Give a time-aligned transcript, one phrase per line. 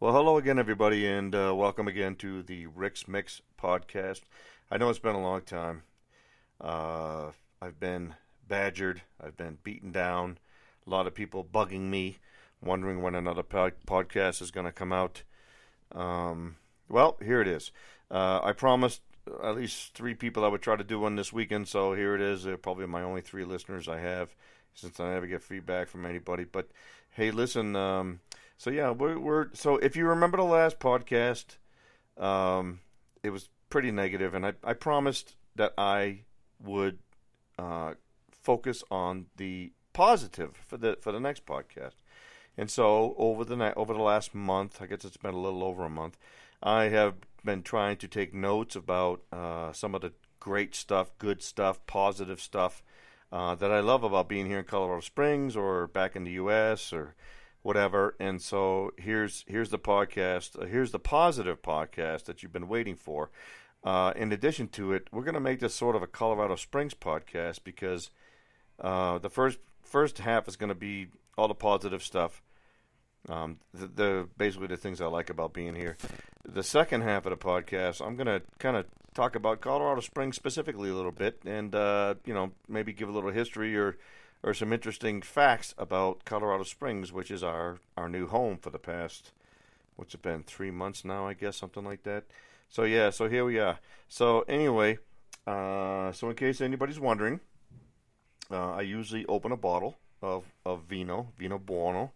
[0.00, 4.20] Well, hello again, everybody, and uh, welcome again to the Rick's Mix podcast.
[4.70, 5.82] I know it's been a long time.
[6.60, 8.14] Uh, I've been
[8.46, 10.38] badgered, I've been beaten down,
[10.86, 12.18] a lot of people bugging me,
[12.62, 15.24] wondering when another po- podcast is going to come out.
[15.90, 16.58] Um,
[16.88, 17.72] well, here it is.
[18.08, 19.02] Uh, I promised
[19.42, 22.20] at least three people I would try to do one this weekend, so here it
[22.20, 22.44] is.
[22.44, 24.32] They're probably my only three listeners I have
[24.74, 26.44] since I never get feedback from anybody.
[26.44, 26.68] But
[27.10, 27.74] hey, listen.
[27.74, 28.20] Um,
[28.58, 31.56] so yeah, we're, we're so if you remember the last podcast,
[32.18, 32.80] um,
[33.22, 36.22] it was pretty negative, and I, I promised that I
[36.60, 36.98] would
[37.58, 37.94] uh,
[38.30, 41.94] focus on the positive for the for the next podcast.
[42.56, 45.62] And so over the ne- over the last month, I guess it's been a little
[45.62, 46.18] over a month,
[46.60, 51.42] I have been trying to take notes about uh, some of the great stuff, good
[51.42, 52.82] stuff, positive stuff
[53.30, 56.92] uh, that I love about being here in Colorado Springs or back in the U.S.
[56.92, 57.14] or
[57.62, 58.14] whatever.
[58.18, 60.60] And so here's here's the podcast.
[60.60, 63.30] Uh, here's the positive podcast that you've been waiting for.
[63.84, 66.94] Uh, in addition to it, we're going to make this sort of a Colorado Springs
[66.94, 68.10] podcast because
[68.80, 72.42] uh, the first first half is going to be all the positive stuff.
[73.28, 75.96] Um, the, the, basically the things I like about being here.
[76.48, 80.36] The second half of the podcast, I'm going to kind of talk about Colorado Springs
[80.36, 83.96] specifically a little bit, and uh, you know maybe give a little history or
[84.42, 88.78] or some interesting facts about Colorado Springs, which is our our new home for the
[88.78, 89.32] past
[89.98, 92.24] what's it been three months now, I guess something like that.
[92.68, 93.80] So yeah, so here we are.
[94.08, 94.98] So anyway,
[95.44, 97.40] uh, so in case anybody's wondering,
[98.48, 102.12] uh, I usually open a bottle of of vino, vino buono,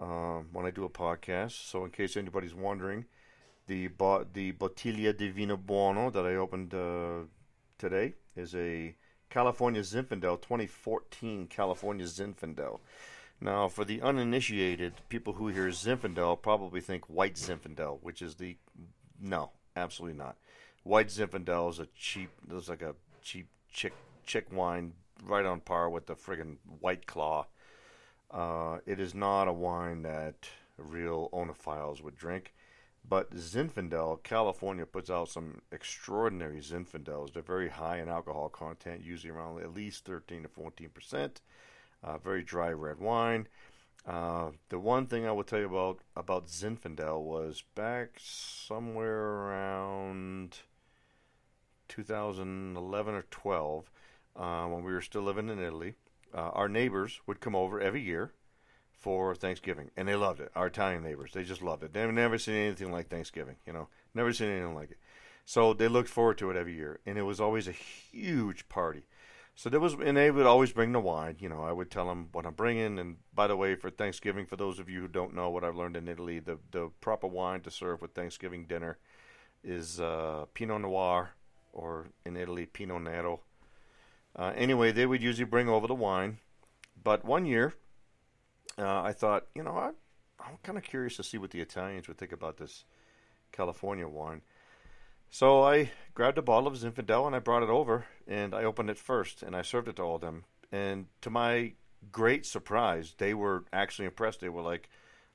[0.00, 1.68] um, when I do a podcast.
[1.70, 3.06] So in case anybody's wondering,
[3.66, 7.26] the bo- the Bottiglia di Vino Buono that I opened uh,
[7.78, 8.94] today is a
[9.32, 12.80] California Zinfandel 2014 California Zinfandel.
[13.40, 18.58] Now, for the uninitiated, people who hear Zinfandel probably think white Zinfandel, which is the
[19.18, 20.36] no, absolutely not.
[20.82, 23.94] White Zinfandel is a cheap, it's like a cheap chick
[24.26, 24.92] chick wine,
[25.24, 27.46] right on par with the friggin' White Claw.
[28.30, 32.52] Uh, it is not a wine that real oenophiles would drink.
[33.08, 37.32] But Zinfandel, California puts out some extraordinary Zinfandels.
[37.32, 41.40] They're very high in alcohol content, usually around at least 13 to 14 percent.
[42.02, 43.48] Uh, very dry red wine.
[44.06, 50.58] Uh, the one thing I will tell you about about Zinfandel was back somewhere around
[51.88, 53.90] 2011 or 12,
[54.34, 55.94] uh, when we were still living in Italy.
[56.34, 58.32] Uh, our neighbors would come over every year
[59.02, 60.52] for Thanksgiving, and they loved it.
[60.54, 61.92] Our Italian neighbors, they just loved it.
[61.92, 64.98] They've never seen anything like Thanksgiving, you know, never seen anything like it.
[65.44, 69.02] So they looked forward to it every year, and it was always a huge party.
[69.56, 71.36] So there was, and they would always bring the wine.
[71.40, 72.98] You know, I would tell them what I'm bringing.
[73.00, 75.76] And by the way, for Thanksgiving, for those of you who don't know what I've
[75.76, 78.98] learned in Italy, the the proper wine to serve with Thanksgiving dinner
[79.64, 81.30] is uh, Pinot Noir,
[81.72, 83.40] or in Italy, Pinot Nero.
[84.34, 86.38] Uh, anyway, they would usually bring over the wine.
[87.02, 87.74] But one year,
[88.78, 89.90] uh, I thought, you know, I,
[90.40, 92.84] I'm kind of curious to see what the Italians would think about this
[93.52, 94.42] California wine.
[95.30, 98.90] So I grabbed a bottle of Zinfandel and I brought it over and I opened
[98.90, 100.44] it first and I served it to all of them.
[100.70, 101.72] And to my
[102.10, 104.40] great surprise, they were actually impressed.
[104.40, 104.88] They were like,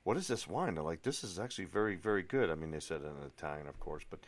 [0.03, 2.80] "What is this wine?" They're like, "This is actually very, very good." I mean, they
[2.80, 4.20] said it in Italian, of course, but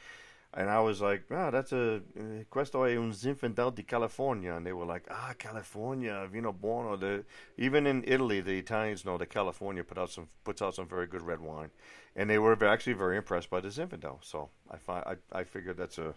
[0.54, 2.02] and I was like, "Ah, that's a
[2.50, 7.24] questo è un Zinfandel di California," and they were like, "Ah, California, vino buono." The,
[7.58, 11.06] even in Italy, the Italians know that California put out some puts out some very
[11.06, 11.70] good red wine,
[12.16, 14.20] and they were actually very impressed by the Zinfandel.
[14.22, 16.16] So I fi- I, I figured that's a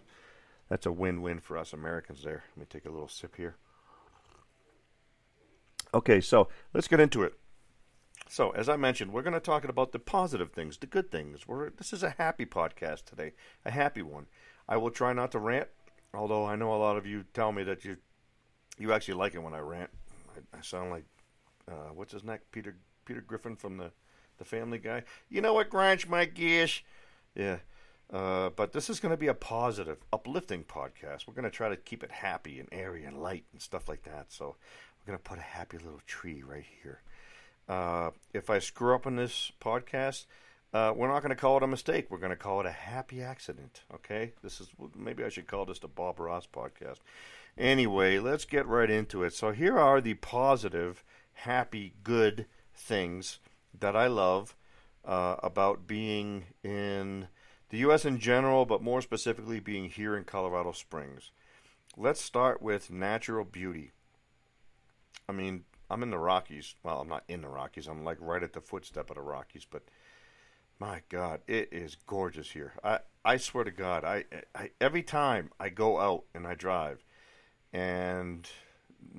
[0.67, 2.23] that's a win-win for us Americans.
[2.23, 2.43] There.
[2.55, 3.55] Let me take a little sip here.
[5.93, 7.37] Okay, so let's get into it.
[8.29, 11.47] So, as I mentioned, we're going to talk about the positive things, the good things.
[11.47, 13.33] We're, this is a happy podcast today,
[13.65, 14.27] a happy one.
[14.67, 15.67] I will try not to rant,
[16.13, 17.97] although I know a lot of you tell me that you
[18.79, 19.91] you actually like it when I rant.
[20.35, 21.05] I, I sound like
[21.69, 22.75] uh, what's his name, Peter
[23.05, 23.91] Peter Griffin from the
[24.37, 25.03] the Family Guy.
[25.29, 26.81] You know what grinds my gears?
[27.35, 27.57] Yeah.
[28.11, 31.25] Uh, but this is going to be a positive, uplifting podcast.
[31.27, 34.03] We're going to try to keep it happy and airy and light and stuff like
[34.03, 34.31] that.
[34.31, 34.55] So
[34.99, 37.01] we're going to put a happy little tree right here.
[37.67, 40.25] Uh, if I screw up in this podcast,
[40.73, 42.07] uh, we're not going to call it a mistake.
[42.09, 43.81] We're going to call it a happy accident.
[43.93, 46.97] Okay, this is maybe I should call this the Bob Ross podcast.
[47.57, 49.33] Anyway, let's get right into it.
[49.33, 53.39] So here are the positive, happy, good things
[53.79, 54.55] that I love
[55.05, 57.27] uh, about being in
[57.69, 58.05] the U.S.
[58.05, 61.31] in general, but more specifically being here in Colorado Springs.
[61.95, 63.91] Let's start with natural beauty.
[65.29, 66.75] I mean, I'm in the Rockies.
[66.83, 67.87] Well, I'm not in the Rockies.
[67.87, 69.83] I'm like right at the footstep of the Rockies, but
[70.79, 72.73] My God, it is gorgeous here.
[72.83, 74.25] I I swear to God, I,
[74.55, 77.03] I every time I go out and I drive,
[77.71, 78.49] and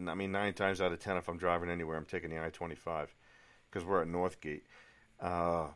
[0.07, 3.09] I mean nine times out of ten, if I'm driving anywhere, I'm taking the I-25
[3.71, 4.63] because we're at Northgate.
[5.21, 5.69] Uh,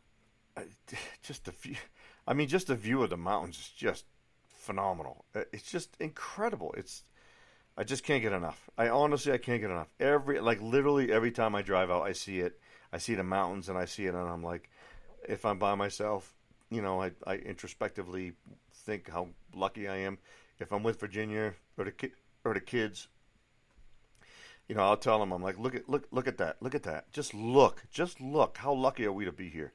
[1.22, 1.76] just a view.
[2.26, 4.04] I mean, just the view of the mountains is just
[4.48, 5.24] phenomenal.
[5.34, 6.74] Uh, it's just incredible.
[6.76, 7.04] It's
[7.78, 8.69] I just can't get enough.
[8.76, 9.86] I honestly I can't get enough.
[10.00, 12.58] Every like literally every time I drive out, I see it.
[12.92, 14.69] I see the mountains and I see it, and I'm like,
[15.28, 16.34] if I'm by myself,
[16.70, 18.32] you know, I I introspectively
[18.75, 20.19] think how lucky I am.
[20.58, 22.14] If I'm with Virginia or the ki-
[22.44, 23.06] or the kids,
[24.66, 26.82] you know, I'll tell them I'm like, look at look look at that, look at
[26.82, 27.12] that.
[27.12, 28.56] Just look, just look.
[28.56, 29.72] How lucky are we to be here?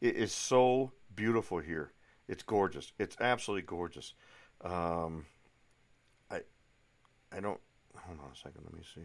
[0.00, 1.92] It is so beautiful here.
[2.26, 2.90] It's gorgeous.
[2.98, 4.14] It's absolutely gorgeous.
[4.60, 5.26] Um,
[7.34, 7.60] I don't
[7.96, 8.62] hold on a second.
[8.64, 9.00] Let me see.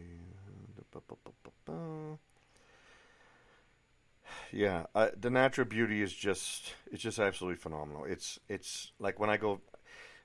[4.52, 8.04] Yeah, uh, the natural beauty is just it's just absolutely phenomenal.
[8.04, 9.60] It's it's like when I go.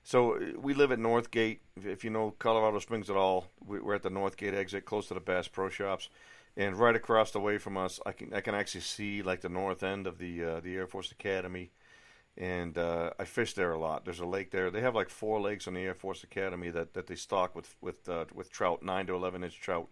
[0.03, 1.59] So we live at Northgate.
[1.83, 5.19] If you know Colorado Springs at all, we're at the Northgate exit, close to the
[5.19, 6.09] Bass Pro Shops,
[6.55, 9.49] and right across the way from us, I can I can actually see like the
[9.49, 11.71] north end of the uh, the Air Force Academy,
[12.37, 14.05] and uh, I fish there a lot.
[14.05, 14.69] There's a lake there.
[14.69, 17.75] They have like four lakes on the Air Force Academy that, that they stock with
[17.81, 19.87] with uh, with trout, nine to eleven inch trout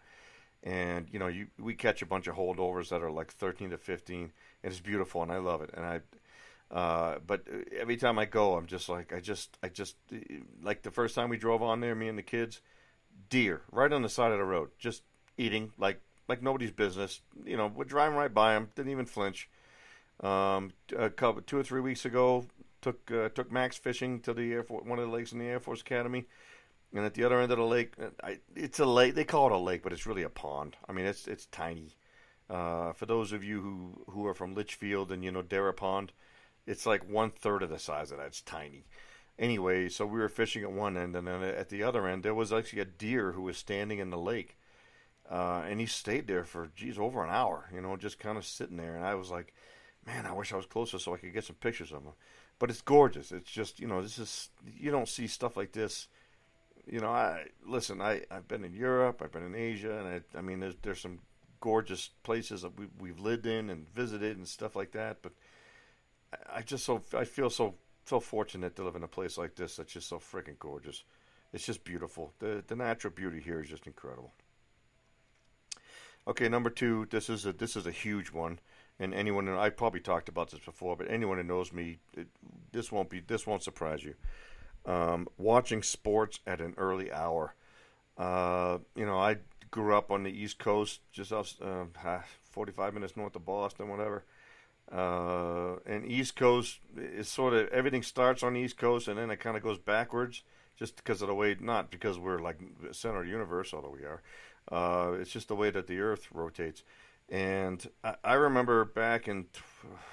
[0.63, 3.77] and you know you we catch a bunch of holdovers that are like 13 to
[3.77, 4.31] 15 and
[4.63, 5.99] it's beautiful and i love it and i
[6.71, 7.45] uh, but
[7.77, 9.95] every time i go i'm just like i just i just
[10.63, 12.61] like the first time we drove on there me and the kids
[13.29, 15.03] deer right on the side of the road just
[15.37, 19.49] eating like like nobody's business you know we're driving right by them didn't even flinch
[20.21, 22.45] um, a couple two or three weeks ago
[22.81, 25.45] took uh, took max fishing to the air force one of the lakes in the
[25.45, 26.25] air force academy
[26.93, 29.15] and at the other end of the lake, I, it's a lake.
[29.15, 30.77] They call it a lake, but it's really a pond.
[30.87, 31.95] I mean, it's it's tiny.
[32.49, 36.11] Uh, for those of you who, who are from Litchfield and you know Darrah Pond,
[36.67, 38.27] it's like one third of the size of that.
[38.27, 38.85] It's tiny.
[39.39, 42.35] Anyway, so we were fishing at one end, and then at the other end, there
[42.35, 44.57] was actually a deer who was standing in the lake,
[45.31, 47.69] uh, and he stayed there for geez over an hour.
[47.73, 49.55] You know, just kind of sitting there, and I was like,
[50.05, 52.13] man, I wish I was closer so I could get some pictures of them.
[52.59, 53.31] But it's gorgeous.
[53.31, 56.07] It's just you know, this is you don't see stuff like this
[56.85, 58.01] you know, I listen.
[58.01, 59.21] I I've been in Europe.
[59.23, 61.19] I've been in Asia, and I I mean, there's there's some
[61.61, 65.21] gorgeous places that we we've lived in and visited and stuff like that.
[65.21, 65.33] But
[66.51, 69.77] I, just so I feel so so fortunate to live in a place like this
[69.77, 71.03] that's just so freaking gorgeous.
[71.53, 72.33] It's just beautiful.
[72.39, 74.33] The the natural beauty here is just incredible.
[76.27, 77.07] Okay, number two.
[77.09, 78.59] This is a this is a huge one,
[79.03, 82.27] and anyone I probably talked about this before, but anyone who knows me, it,
[82.71, 84.15] this won't be this won't surprise you
[84.85, 87.55] um, watching sports at an early hour.
[88.17, 89.37] Uh, you know, I
[89.71, 91.85] grew up on the East Coast, just off, uh,
[92.51, 94.23] 45 minutes north of Boston, whatever.
[94.91, 99.31] Uh, and East Coast is sort of everything starts on the East Coast and then
[99.31, 100.43] it kind of goes backwards
[100.75, 102.59] just because of the way, not because we're like
[102.91, 104.21] center of the universe, although we are.
[104.71, 106.83] Uh, it's just the way that the Earth rotates.
[107.29, 107.85] And
[108.23, 109.47] I, remember back in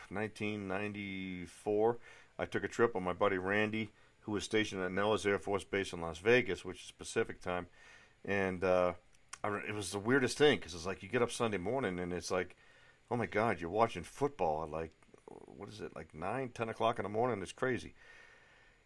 [0.09, 1.99] 1994,
[2.39, 3.91] I took a trip with my buddy Randy
[4.21, 7.67] who was stationed at Nellis Air Force Base in Las Vegas, which is Pacific time,
[8.25, 8.93] and uh,
[9.43, 12.12] I, it was the weirdest thing because it's like you get up Sunday morning and
[12.12, 12.57] it's like,
[13.11, 14.93] oh my God, you're watching football at like,
[15.27, 17.43] what is it, like nine, ten o'clock in the morning?
[17.43, 17.95] It's crazy.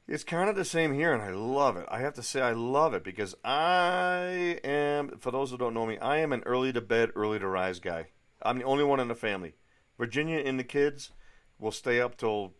[0.07, 1.87] It's kind of the same here, and I love it.
[1.91, 5.87] I have to say, I love it because I am, for those who don't know
[5.87, 8.09] me, I am an early to bed, early to rise guy.
[8.43, 9.55] I'm the only one in the family.
[9.97, 11.11] Virginia and the kids
[11.59, 12.53] will stay up till,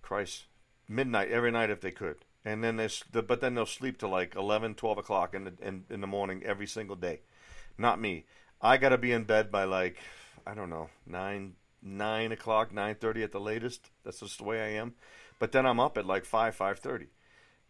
[0.00, 0.44] Christ,
[0.88, 2.24] midnight every night if they could.
[2.44, 5.84] And then they, but then they'll sleep till like 11, 12 o'clock in the in,
[5.90, 7.20] in the morning every single day.
[7.76, 8.24] Not me.
[8.62, 9.98] I got to be in bed by like
[10.46, 13.90] I don't know nine nine o'clock, nine thirty at the latest.
[14.04, 14.94] That's just the way I am.
[15.38, 17.08] But then I'm up at like five five thirty.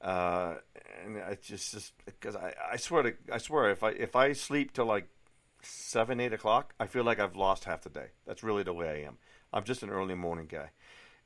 [0.00, 0.54] Uh,
[1.04, 4.32] and I just just because I, I swear to I swear if I if I
[4.32, 5.08] sleep till like
[5.62, 8.08] seven eight o'clock, I feel like I've lost half the day.
[8.26, 9.18] That's really the way I am.
[9.52, 10.70] I'm just an early morning guy.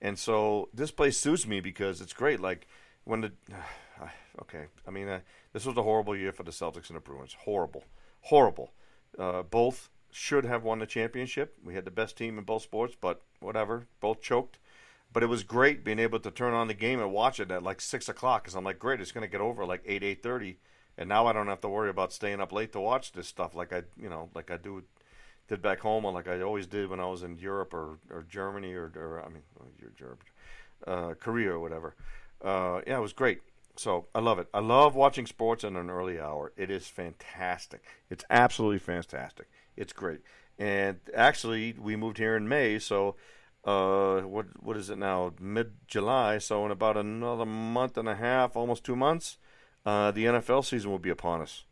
[0.01, 2.41] And so this place suits me because it's great.
[2.41, 2.67] Like
[3.05, 3.33] when the
[4.43, 5.21] okay, I mean uh,
[5.53, 7.37] this was a horrible year for the Celtics and the Bruins.
[7.41, 7.85] Horrible,
[8.23, 8.73] horrible.
[9.19, 11.57] Uh, both should have won the championship.
[11.63, 13.87] We had the best team in both sports, but whatever.
[14.01, 14.59] Both choked.
[15.13, 17.63] But it was great being able to turn on the game and watch it at
[17.63, 20.23] like six o'clock because I'm like, great, it's going to get over like eight eight
[20.23, 20.59] thirty,
[20.97, 23.55] and now I don't have to worry about staying up late to watch this stuff
[23.55, 24.83] like I you know like I do
[25.49, 28.25] did back home, or like I always did when I was in Europe or, or
[28.29, 29.43] Germany or, or I mean,
[29.99, 30.25] Europe,
[30.87, 31.95] uh, Korea or whatever.
[32.43, 33.43] Uh, yeah, it was great.
[33.77, 34.49] So I love it.
[34.53, 36.53] I love watching sports in an early hour.
[36.57, 37.83] It is fantastic.
[38.11, 39.49] It's absolutely fantastic.
[39.77, 40.21] It's great.
[40.59, 43.17] And actually, we moved here in May, so
[43.65, 45.33] uh, what what is it now?
[45.41, 46.39] Mid July.
[46.39, 49.39] So in about another month and a half, almost two months,
[49.87, 51.65] uh, the NFL season will be upon us,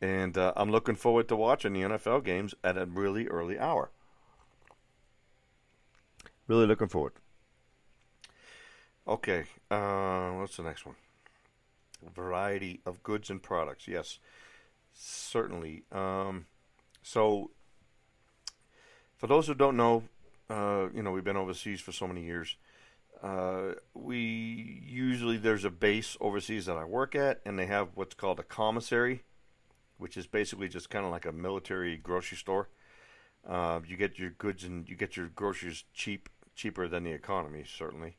[0.00, 3.90] and uh, I'm looking forward to watching the NFL games at a really early hour.
[6.48, 7.14] Really looking forward.
[9.06, 10.96] Okay, uh, what's the next one?
[12.14, 13.86] Variety of goods and products.
[13.86, 14.18] Yes,
[14.94, 15.84] certainly.
[15.92, 16.46] Um,
[17.02, 17.50] so,
[19.16, 20.04] for those who don't know,
[20.48, 22.56] uh, you know, we've been overseas for so many years.
[23.22, 28.14] Uh, we usually there's a base overseas that I work at, and they have what's
[28.14, 29.22] called a commissary,
[29.98, 32.68] which is basically just kind of like a military grocery store.
[33.46, 37.64] Uh, you get your goods and you get your groceries cheap, cheaper than the economy,
[37.66, 38.16] certainly.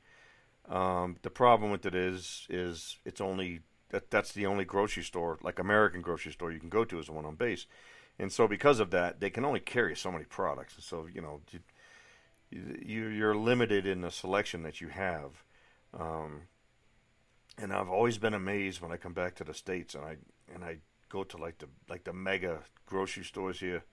[0.68, 5.38] Um, the problem with it is, is it's only that that's the only grocery store,
[5.42, 7.68] like American grocery store, you can go to is the one on base,
[8.20, 10.76] and so because of that, they can only carry so many products.
[10.80, 11.42] So you know,
[12.50, 15.44] you're limited in the selection that you have.
[15.98, 16.44] Um,
[17.58, 20.18] and I've always been amazed when I come back to the states and I
[20.54, 20.77] and I
[21.10, 23.84] go to like the like the mega grocery stores here.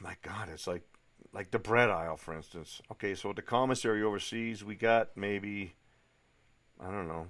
[0.00, 0.82] My God, it's like
[1.32, 2.80] like the bread aisle, for instance.
[2.92, 5.74] Okay, so the commissary overseas, we got maybe,
[6.80, 7.28] I don't know,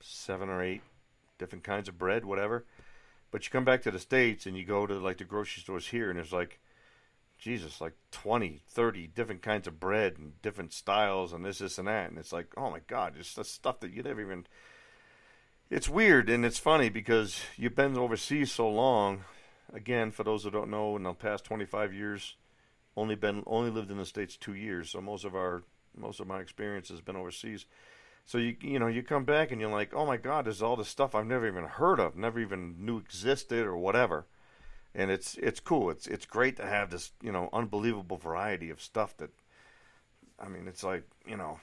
[0.00, 0.82] seven or eight
[1.38, 2.64] different kinds of bread, whatever.
[3.30, 5.88] But you come back to the States and you go to like the grocery stores
[5.88, 6.60] here, and there's like,
[7.38, 11.88] Jesus, like 20, 30 different kinds of bread and different styles and this, this, and
[11.88, 12.10] that.
[12.10, 14.46] And it's like, oh my God, it's the stuff that you never even.
[15.70, 19.24] It's weird and it's funny because you've been overseas so long.
[19.72, 22.36] Again, for those who don't know, in the past 25 years,
[22.98, 25.62] only been only lived in the states two years, so most of our
[25.96, 27.66] most of my experience has been overseas.
[28.24, 30.76] So you you know you come back and you're like, oh my God, there's all
[30.76, 34.26] this stuff I've never even heard of, never even knew existed or whatever,
[34.94, 35.90] and it's it's cool.
[35.90, 39.30] It's it's great to have this you know unbelievable variety of stuff that,
[40.38, 41.60] I mean, it's like you know,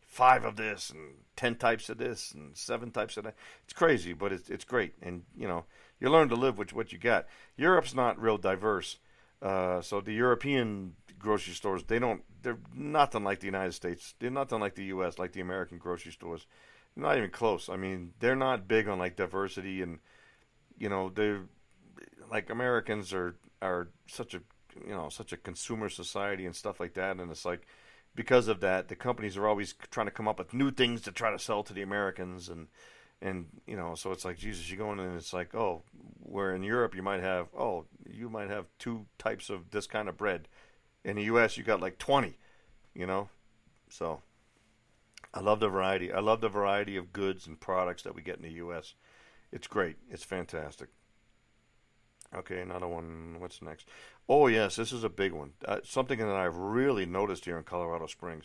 [0.00, 3.34] five of this and ten types of this and seven types of that.
[3.64, 5.64] It's crazy, but it's it's great, and you know
[6.00, 7.26] you learn to live with what you got.
[7.56, 8.96] Europe's not real diverse
[9.42, 14.14] uh, so the European grocery stores, they don't, they're nothing like the United States.
[14.18, 16.46] They're nothing like the U.S., like the American grocery stores.
[16.96, 17.68] Not even close.
[17.68, 19.98] I mean, they're not big on like diversity and,
[20.78, 21.42] you know, they're
[22.30, 24.40] like Americans are are such a
[24.86, 27.66] you know such a consumer society and stuff like that, and it's like
[28.14, 31.12] because of that, the companies are always trying to come up with new things to
[31.12, 32.68] try to sell to the Americans and
[33.22, 35.82] and you know so it's like jesus you go in and it's like oh
[36.20, 40.08] where in europe you might have oh you might have two types of this kind
[40.08, 40.48] of bread.
[41.04, 42.38] In the us you got like 20
[42.94, 43.28] you know?
[43.88, 44.22] So
[45.34, 48.38] i love the variety i love the variety of goods and products that we get
[48.38, 48.94] in the us
[49.52, 49.96] it's great.
[50.08, 50.88] It's fantastic
[52.34, 53.86] okay another one what's next
[54.28, 57.64] oh yes this is a big one uh, something that i've really noticed here in
[57.64, 58.44] colorado springs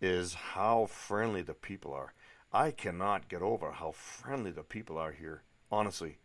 [0.00, 2.12] is how friendly the people are
[2.52, 5.42] I cannot get over how friendly the people are here.
[5.70, 6.18] Honestly,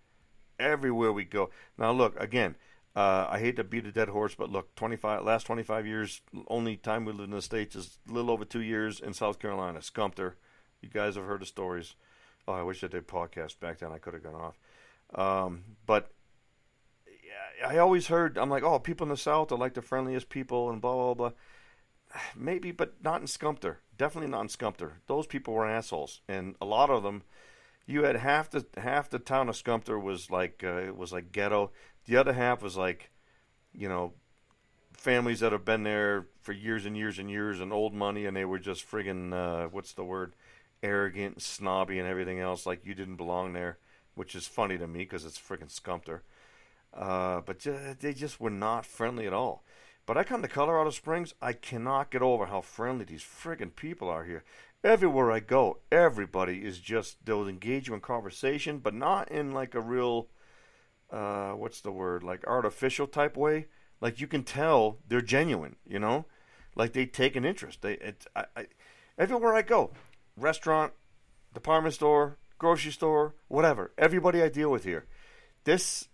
[0.60, 1.50] everywhere we go.
[1.78, 2.56] Now, look again.
[2.96, 6.78] Uh, I hate to beat a dead horse, but look, 25 last 25 years, only
[6.78, 9.80] time we lived in the states is a little over two years in South Carolina.
[9.80, 10.34] Skumter,
[10.82, 11.96] you guys have heard the stories.
[12.48, 13.92] Oh, I wish I did podcast back then.
[13.92, 14.60] I could have gone off.
[15.14, 16.12] Um, but
[17.66, 20.70] I always heard I'm like, oh, people in the South are like the friendliest people,
[20.70, 21.32] and blah blah blah.
[22.36, 23.78] Maybe, but not in Skumter.
[23.98, 24.94] Definitely not in Skumter.
[25.08, 27.24] Those people were assholes, and a lot of them.
[27.88, 31.72] You had half the half the town of Skumter was like uh, was like ghetto.
[32.06, 33.12] The other half was like,
[33.74, 34.14] you know,
[34.94, 38.36] families that have been there for years and years and years and old money, and
[38.36, 40.36] they were just friggin' uh, what's the word,
[40.84, 42.66] arrogant, snobby, and everything else.
[42.66, 43.78] Like you didn't belong there,
[44.16, 46.22] which is funny to me because it's friggin' Skumter.
[46.94, 47.60] Uh, but
[48.00, 49.64] they just were not friendly at all.
[50.06, 54.10] But I come to Colorado Springs, I cannot get over how friendly these friggin' people
[54.10, 54.44] are here.
[54.84, 59.76] Everywhere I go, everybody is just they'll engage you in conversation, but not in like
[59.76, 60.28] a real
[61.12, 63.68] uh, what's the word like artificial type way.
[64.00, 66.26] Like you can tell they're genuine, you know,
[66.76, 67.84] like they take an interest.
[67.84, 68.66] They I, I,
[69.18, 69.92] everywhere I go,
[70.36, 70.94] restaurant,
[71.54, 73.92] department store, grocery store, whatever.
[74.00, 75.06] Everybody I deal with here,
[75.64, 76.08] this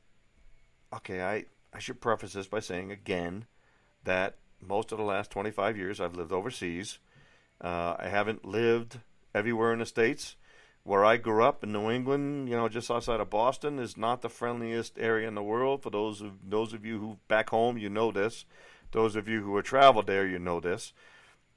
[0.93, 1.21] okay.
[1.21, 3.45] I I should preface this by saying again
[4.03, 6.99] that most of the last 25 years I've lived overseas.
[7.61, 8.99] Uh, I haven't lived
[9.33, 10.35] everywhere in the States.
[10.83, 14.21] Where I grew up in New England, you know, just outside of Boston, is not
[14.21, 15.83] the friendliest area in the world.
[15.83, 18.45] For those of those of you who back home, you know this.
[18.91, 20.93] Those of you who have traveled there, you know this.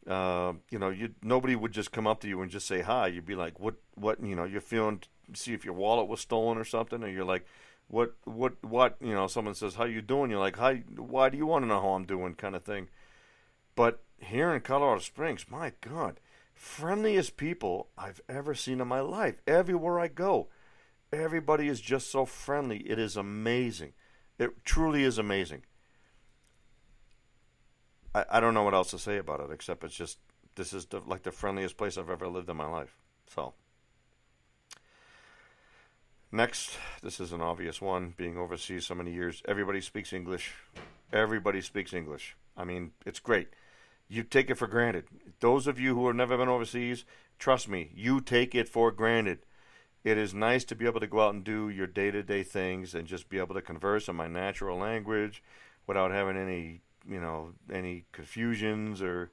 [0.04, 3.06] Uh, you know, you nobody would just come up to you and just say hi.
[3.06, 3.76] You'd be like, "What?
[3.94, 4.20] What?
[4.20, 5.02] You know, you're feeling
[5.34, 7.46] see if your wallet was stolen or something, or you're like,
[7.90, 11.36] what what what you know someone says how you doing you're like how why do
[11.36, 12.88] you want to know how i'm doing kind of thing
[13.74, 16.20] but here in Colorado Springs, my God,
[16.54, 19.36] friendliest people I've ever seen in my life.
[19.46, 20.48] Everywhere I go,
[21.12, 22.78] everybody is just so friendly.
[22.78, 23.92] It is amazing.
[24.38, 25.62] It truly is amazing.
[28.14, 30.18] I, I don't know what else to say about it except it's just
[30.56, 32.96] this is the, like the friendliest place I've ever lived in my life.
[33.28, 33.54] So.
[36.32, 38.14] Next, this is an obvious one.
[38.16, 40.54] Being overseas so many years, everybody speaks English.
[41.12, 42.36] Everybody speaks English.
[42.56, 43.48] I mean, it's great.
[44.08, 45.06] You take it for granted.
[45.40, 47.04] Those of you who have never been overseas,
[47.40, 49.40] trust me, you take it for granted.
[50.04, 52.44] It is nice to be able to go out and do your day to day
[52.44, 55.42] things and just be able to converse in my natural language
[55.88, 59.32] without having any, you know, any confusions or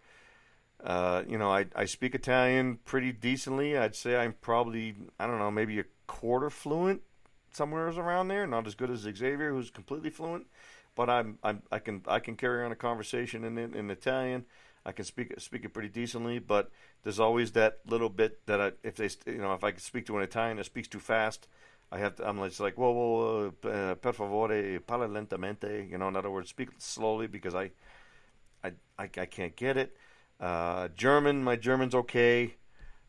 [0.84, 3.78] uh, you know, I, I speak Italian pretty decently.
[3.78, 7.02] I'd say I'm probably, I don't know, maybe a quarter fluent,
[7.52, 8.48] somewhere around there.
[8.48, 10.48] Not as good as Xavier, who's completely fluent,
[10.96, 14.46] but I'm, I'm I can I can carry on a conversation in in Italian.
[14.86, 16.72] I can speak speak it pretty decently, but
[17.04, 20.18] there's always that little bit that I, if they you know if I speak to
[20.18, 21.48] an Italian that speaks too fast,
[21.92, 25.90] I have to I'm just like whoa whoa, uh, per favore parla lentamente.
[25.90, 27.72] You know, in other words, speak slowly because I
[28.64, 29.96] I I, I can't get it.
[30.40, 32.56] Uh, German, my German's okay.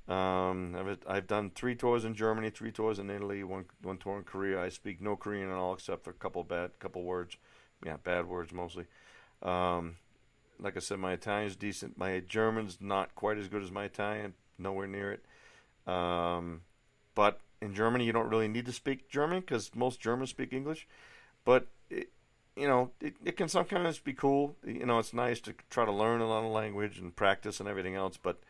[0.08, 4.16] Um, I've, I've done three tours in Germany, three tours in Italy, one one tour
[4.16, 4.62] in Korea.
[4.62, 7.36] I speak no Korean at all except for a couple bad couple words,
[7.84, 8.86] yeah, bad words mostly.
[9.42, 9.96] Um,
[10.58, 11.98] like I said, my Italian's decent.
[11.98, 15.24] My German's not quite as good as my Italian, nowhere near it.
[15.92, 16.62] Um,
[17.14, 20.88] but in Germany, you don't really need to speak German because most Germans speak English.
[21.44, 22.10] But it,
[22.56, 24.56] you know, it, it can sometimes be cool.
[24.66, 27.68] You know, it's nice to try to learn a lot of language and practice and
[27.68, 28.40] everything else, but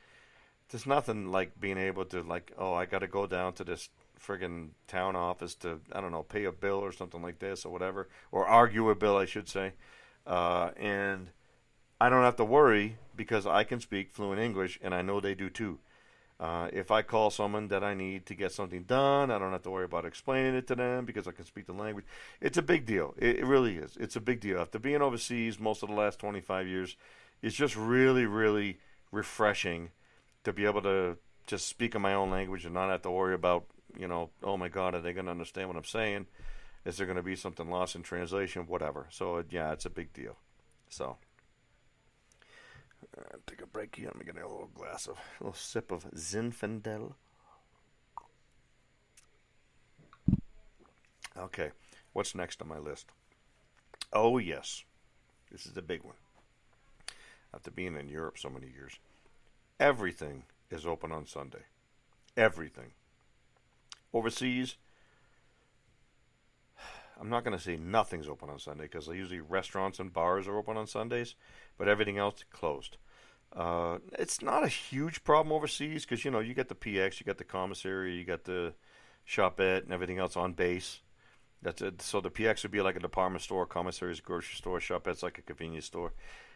[0.70, 3.88] there's nothing like being able to like, oh, I got to go down to this
[4.20, 7.72] friggin' town office to I don't know, pay a bill or something like this or
[7.72, 9.72] whatever, or argue a bill, I should say,
[10.26, 11.28] uh, and
[12.00, 15.34] I don't have to worry because I can speak fluent English, and I know they
[15.34, 15.78] do too.
[16.40, 19.62] Uh, if I call someone that I need to get something done, I don't have
[19.62, 22.04] to worry about explaining it to them because I can speak the language.
[22.40, 23.14] It's a big deal.
[23.18, 23.96] It, it really is.
[23.96, 24.60] It's a big deal.
[24.60, 26.96] After being overseas most of the last 25 years,
[27.42, 28.78] it's just really, really
[29.10, 29.90] refreshing
[30.48, 33.34] to be able to just speak in my own language and not have to worry
[33.34, 33.64] about,
[33.98, 36.26] you know, oh my God, are they going to understand what I'm saying?
[36.84, 38.66] Is there going to be something lost in translation?
[38.66, 39.06] Whatever.
[39.10, 40.36] So, yeah, it's a big deal.
[40.88, 41.16] So.
[43.16, 44.06] Uh, take a break here.
[44.06, 47.14] Let me get a little glass of, a little sip of Zinfandel.
[51.36, 51.70] Okay,
[52.12, 53.06] what's next on my list?
[54.12, 54.82] Oh, yes.
[55.50, 56.16] This is the big one.
[57.54, 58.98] After being in Europe so many years,
[59.80, 61.64] everything is open on Sunday.
[62.36, 62.92] Everything.
[64.12, 64.76] Overseas,
[67.20, 70.56] I'm not going to say nothing's open on Sunday because usually restaurants and bars are
[70.56, 71.34] open on Sundays,
[71.76, 72.96] but everything else closed.
[73.54, 77.26] Uh, it's not a huge problem overseas because you know you get the PX, you
[77.26, 78.74] got the commissary, you got the
[79.26, 81.00] shopette, and everything else on base.
[81.62, 82.00] That's it.
[82.02, 85.38] So the PX would be like a department store, commissary is grocery store, shopette's like
[85.38, 86.12] a convenience store.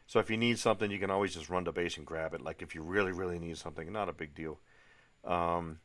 [0.07, 2.43] So if you need something, you can always just run to base and grab it.
[2.43, 4.59] Like if you really, really need something, not a big deal.
[5.25, 5.79] Um,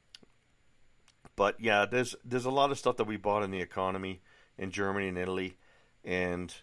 [1.35, 4.21] but yeah, there's there's a lot of stuff that we bought in the economy
[4.57, 5.57] in Germany and Italy,
[6.03, 6.53] and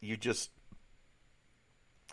[0.00, 0.50] you just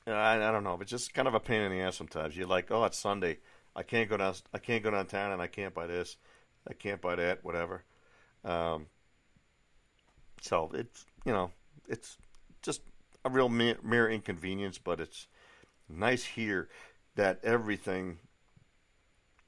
[0.07, 2.37] I, I don't know, it's just kind of a pain in the ass sometimes.
[2.37, 3.39] You're like, oh, it's Sunday,
[3.75, 6.17] I can't go down, I can't go downtown, and I can't buy this,
[6.67, 7.83] I can't buy that, whatever.
[8.43, 8.87] Um,
[10.41, 11.51] so it's you know
[11.89, 12.17] it's
[12.61, 12.81] just
[13.25, 15.27] a real mere, inconvenience, but it's
[15.89, 16.69] nice here
[17.15, 18.19] that everything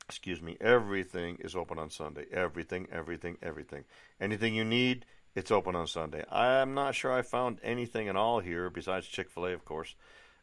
[0.08, 2.26] excuse me, everything is open on Sunday.
[2.32, 3.84] Everything, everything, everything.
[4.22, 6.24] Anything you need, it's open on Sunday.
[6.32, 9.96] I'm not sure I found anything at all here besides Chick Fil A, of course,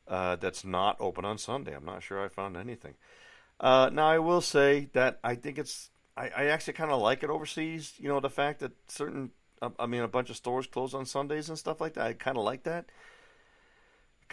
[0.07, 1.75] uh, that's not open on Sunday.
[1.75, 2.95] I'm not sure I found anything.
[3.59, 7.23] Uh, now I will say that I think it's I, I actually kind of like
[7.23, 7.95] it overseas.
[7.99, 9.31] You know, the fact that certain
[9.79, 12.07] I mean a bunch of stores close on Sundays and stuff like that.
[12.07, 12.91] I kind of like that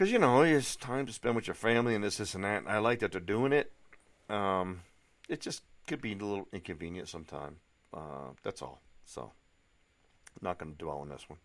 [0.02, 2.64] because you know it's time to spend with your family and this, this, and that.
[2.64, 3.72] And I like that they're doing it.
[4.32, 4.82] Um,
[5.30, 7.60] it just could be a little inconvenient sometimes.
[7.94, 8.82] Uh, that's all.
[9.06, 9.32] So.
[10.42, 11.38] Not going to dwell on this one.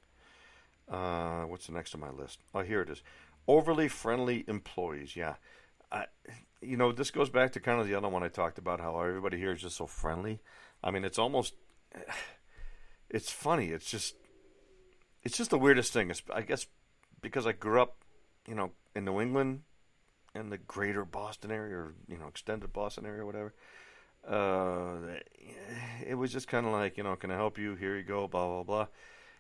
[0.88, 2.38] Uh, what's the next on my list?
[2.54, 3.02] Oh, here it is.
[3.46, 5.14] Overly friendly employees.
[5.14, 5.34] Yeah.
[5.92, 6.06] I,
[6.62, 8.98] you know, this goes back to kind of the other one I talked about how
[8.98, 10.40] everybody here is just so friendly.
[10.82, 11.52] I mean, it's almost,
[13.10, 13.68] it's funny.
[13.68, 14.14] It's just,
[15.24, 16.08] it's just the weirdest thing.
[16.08, 16.64] It's, I guess
[17.20, 17.98] because I grew up,
[18.46, 19.62] you know, in New England
[20.35, 23.54] and the greater Boston area or, you know, extended Boston area or whatever
[24.26, 24.96] uh,
[26.04, 27.74] it was just kind of like, you know, can I help you?
[27.74, 28.87] Here you go, blah, blah, blah.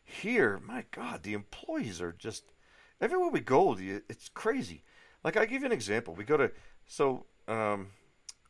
[0.04, 2.44] Here, my God, the employees are just,
[3.00, 4.84] everywhere we go, it's crazy.
[5.24, 6.14] Like I give you an example.
[6.14, 6.52] We go to
[6.86, 7.88] so um,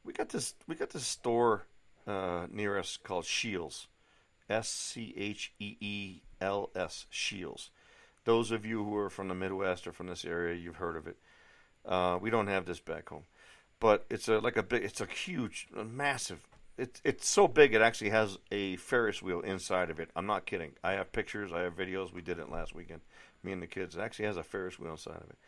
[0.04, 1.66] we got this we got this store
[2.06, 3.88] uh, near us called Scheels.
[4.50, 7.70] S C H E E L S Scheels.
[8.26, 11.06] Those of you who are from the Midwest or from this area, you've heard of
[11.06, 11.16] it.
[11.86, 13.22] Uh, we don't have this back home,
[13.78, 16.44] but it's a like a big, it's a huge, massive.
[16.76, 20.10] It's it's so big it actually has a Ferris wheel inside of it.
[20.16, 20.72] I'm not kidding.
[20.82, 21.52] I have pictures.
[21.52, 22.12] I have videos.
[22.12, 23.02] We did it last weekend.
[23.44, 23.94] Me and the kids.
[23.94, 25.38] It actually has a Ferris wheel inside of it.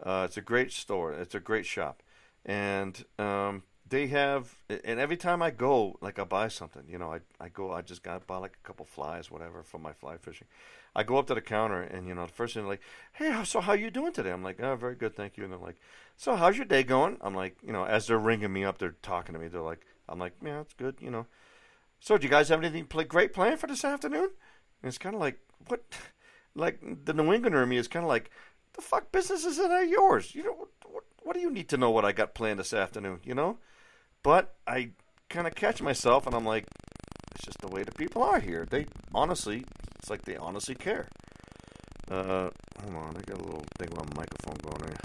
[0.00, 1.12] Uh, it's a great store.
[1.12, 2.04] It's a great shop,
[2.46, 4.56] and um, they have.
[4.68, 7.72] And every time I go, like I buy something, you know, I I go.
[7.72, 10.48] I just got buy like a couple flies, whatever, for my fly fishing.
[10.94, 13.60] I go up to the counter, and you know, the first thing like, "Hey, so
[13.60, 15.80] how you doing today?" I'm like, "Oh, very good, thank you." And they're like,
[16.16, 18.96] "So how's your day going?" I'm like, you know, as they're ringing me up, they're
[19.02, 19.48] talking to me.
[19.48, 21.26] They're like, "I'm like, yeah, it's good, you know."
[22.00, 24.30] So, do you guys have anything play, great planned for this afternoon?
[24.82, 25.82] And it's kind of like, what?
[26.54, 28.30] Like the New Englander in me is kind of like,
[28.74, 30.34] the fuck businesses that are yours?
[30.34, 33.20] You know, what, what do you need to know what I got planned this afternoon?
[33.24, 33.58] You know,
[34.22, 34.90] but I
[35.28, 36.66] kind of catch myself, and I'm like,
[37.34, 38.66] it's just the way the people are here.
[38.68, 39.64] They honestly,
[39.98, 41.08] it's like they honestly care.
[42.10, 42.50] Uh,
[42.82, 44.98] hold on, I got a little thing on microphone going here.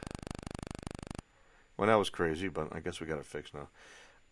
[1.78, 3.70] Well, that was crazy, but I guess we got it fixed now.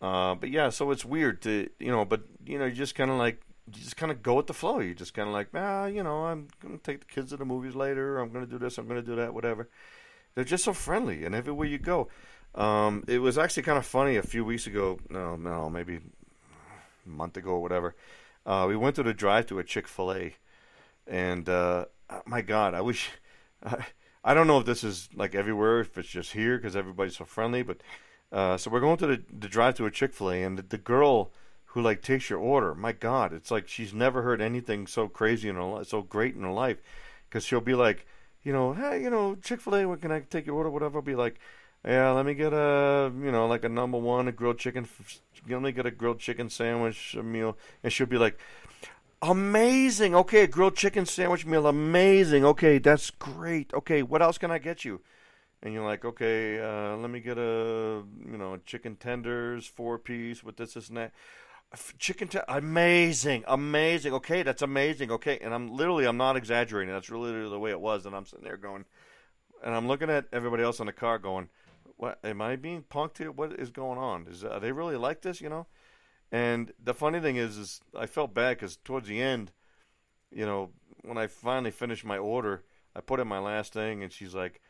[0.00, 3.10] Uh, but yeah, so it's weird to you know, but you know, you just kind
[3.10, 3.40] of like
[3.72, 4.80] you just kind of go with the flow.
[4.80, 7.44] You just kind of like, ah, you know, I'm gonna take the kids to the
[7.44, 8.18] movies later.
[8.18, 8.78] I'm gonna do this.
[8.78, 9.32] I'm gonna do that.
[9.32, 9.68] Whatever.
[10.34, 12.08] They're just so friendly, and everywhere you go.
[12.56, 14.98] Um, it was actually kind of funny a few weeks ago.
[15.10, 17.94] No, no, maybe a month ago or whatever.
[18.44, 20.36] Uh, we went to the drive to a Chick Fil A,
[21.06, 21.86] and uh,
[22.26, 23.10] my God, I wish.
[23.62, 23.86] I,
[24.24, 27.24] I don't know if this is like everywhere, if it's just here because everybody's so
[27.24, 27.62] friendly.
[27.62, 27.76] But
[28.32, 30.62] uh, so we're going to the, the drive to a Chick Fil A, and the,
[30.62, 31.30] the girl
[31.66, 32.74] who like takes your order.
[32.74, 36.34] My God, it's like she's never heard anything so crazy in her life, so great
[36.34, 36.78] in her life,
[37.28, 38.04] because she'll be like,
[38.42, 40.70] you know, hey, you know, Chick Fil A, what can I take your order?
[40.70, 40.98] Whatever.
[40.98, 41.38] I'll be like,
[41.84, 44.88] yeah, let me get a, you know, like a number one, a grilled chicken.
[45.48, 48.38] Let me get a grilled chicken sandwich meal, and she'll be like,
[49.22, 50.14] amazing.
[50.14, 52.44] Okay, a grilled chicken sandwich meal, amazing.
[52.44, 53.72] Okay, that's great.
[53.72, 55.00] Okay, what else can I get you?
[55.62, 60.44] And you're like, okay, uh, let me get a, you know, chicken tenders, four piece
[60.44, 61.12] with this, this, and that
[61.98, 67.10] chicken t- amazing amazing okay that's amazing okay and i'm literally i'm not exaggerating that's
[67.10, 68.84] really the way it was and i'm sitting there going
[69.64, 71.48] and i'm looking at everybody else in the car going
[71.96, 75.22] what am i being punked here what is going on is are they really like
[75.22, 75.66] this you know
[76.30, 79.52] and the funny thing is is i felt bad because towards the end
[80.30, 80.70] you know
[81.02, 84.60] when i finally finished my order i put in my last thing and she's like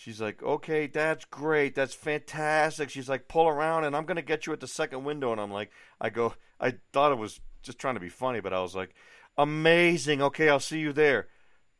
[0.00, 1.74] She's like, okay, that's great.
[1.74, 2.88] That's fantastic.
[2.88, 5.30] She's like, pull around and I'm to get you at the second window.
[5.30, 8.54] And I'm like, I go, I thought it was just trying to be funny, but
[8.54, 8.94] I was like,
[9.36, 10.22] amazing.
[10.22, 11.28] Okay, I'll see you there.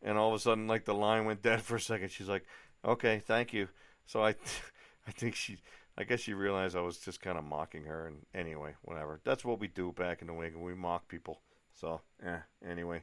[0.02, 2.10] And all of a sudden, like the line went dead for a second.
[2.10, 2.44] She's like,
[2.84, 3.68] okay, thank you.
[4.04, 4.34] So I,
[5.10, 5.58] I think she,
[5.98, 8.06] I guess she realized I was just kind of mocking her.
[8.06, 9.20] And anyway, whatever.
[9.24, 10.62] That's what we do back in the wing.
[10.62, 11.40] We mock people.
[11.74, 13.02] So, yeah, anyway.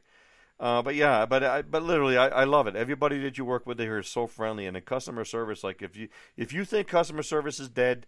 [0.58, 2.78] Uh, but yeah, but I, but literally, I, I love it.
[2.78, 5.64] Everybody that you work with here is so friendly, and the customer service.
[5.64, 8.08] Like if you if you think customer service is dead,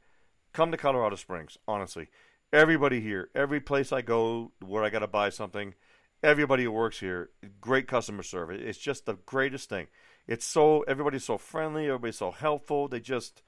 [0.53, 1.57] come to Colorado Springs.
[1.67, 2.07] Honestly,
[2.51, 5.75] everybody here, every place I go where I got to buy something,
[6.23, 7.29] everybody who works here,
[7.61, 8.61] great customer service.
[8.63, 9.87] It's just the greatest thing.
[10.25, 12.87] It's so everybody's so friendly, everybody's so helpful.
[12.87, 13.43] They just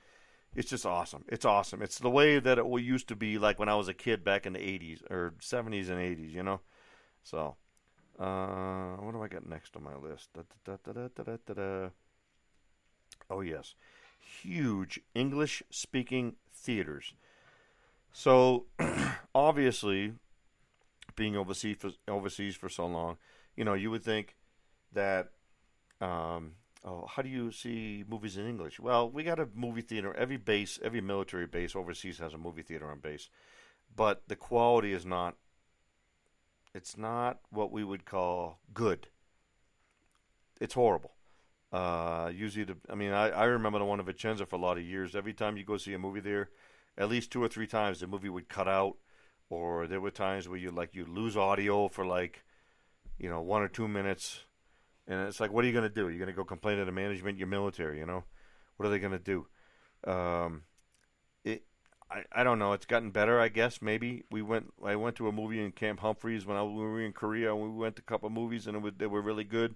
[0.56, 1.24] it's just awesome.
[1.30, 1.82] It's awesome.
[1.82, 4.46] It's the way that it used to be like when I was a kid back
[4.46, 6.60] in the 80s or 70s and 80s, you know?
[7.24, 7.56] So,
[8.20, 10.30] uh, what do I got next on my list?
[10.34, 10.78] Da, da,
[11.54, 11.90] da,
[13.30, 13.76] oh, yes.
[14.42, 17.14] Huge English speaking theaters.
[18.12, 18.66] So,
[19.36, 20.14] obviously,
[21.16, 23.18] being overseas for, overseas for so long,
[23.56, 24.36] you know, you would think
[24.92, 25.30] that,
[26.02, 28.80] um, oh, how do you see movies in English?
[28.80, 30.14] Well, we got a movie theater.
[30.16, 33.30] Every base, every military base overseas has a movie theater on base,
[33.96, 35.36] but the quality is not
[36.74, 39.08] it's not what we would call good.
[40.60, 41.16] It's horrible.
[41.72, 44.78] Uh, usually, the, I mean, I, I remember the one in Vicenza for a lot
[44.78, 45.16] of years.
[45.16, 46.50] Every time you go see a movie there,
[46.98, 48.98] at least two or three times the movie would cut out,
[49.50, 52.44] or there were times where you like you lose audio for like,
[53.18, 54.46] you know, one or two minutes,
[55.08, 56.10] and it's like, what are you going to do?
[56.10, 57.38] You're going to go complain to the management?
[57.38, 58.24] You're military, you know.
[58.78, 59.48] What are they going to do?
[60.06, 60.64] Um,
[62.12, 62.74] I, I don't know.
[62.74, 63.82] It's gotten better, I guess.
[63.82, 64.74] Maybe we went.
[64.84, 67.56] I went to a movie in Camp Humphreys when I, we were in Korea.
[67.56, 69.76] We went to a couple movies and it was, they were really good.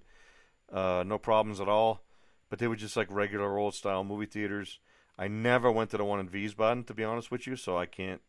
[0.71, 2.01] Uh, no problems at all.
[2.49, 4.79] But they were just like regular old style movie theaters.
[5.17, 7.55] I never went to the one in Wiesbaden, to be honest with you.
[7.55, 8.21] So I can't.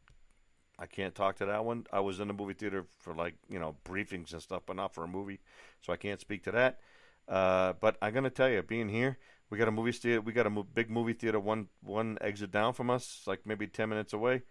[0.78, 1.86] I can't talk to that one.
[1.92, 4.94] I was in the movie theater for like you know briefings and stuff, but not
[4.94, 5.40] for a movie,
[5.80, 6.80] so I can't speak to that.
[7.28, 9.18] Uh, but I'm gonna tell you, being here,
[9.50, 10.20] We got a movie theater.
[10.20, 13.66] We got a mo- big movie theater one one exit down from us, like maybe
[13.68, 14.42] ten minutes away,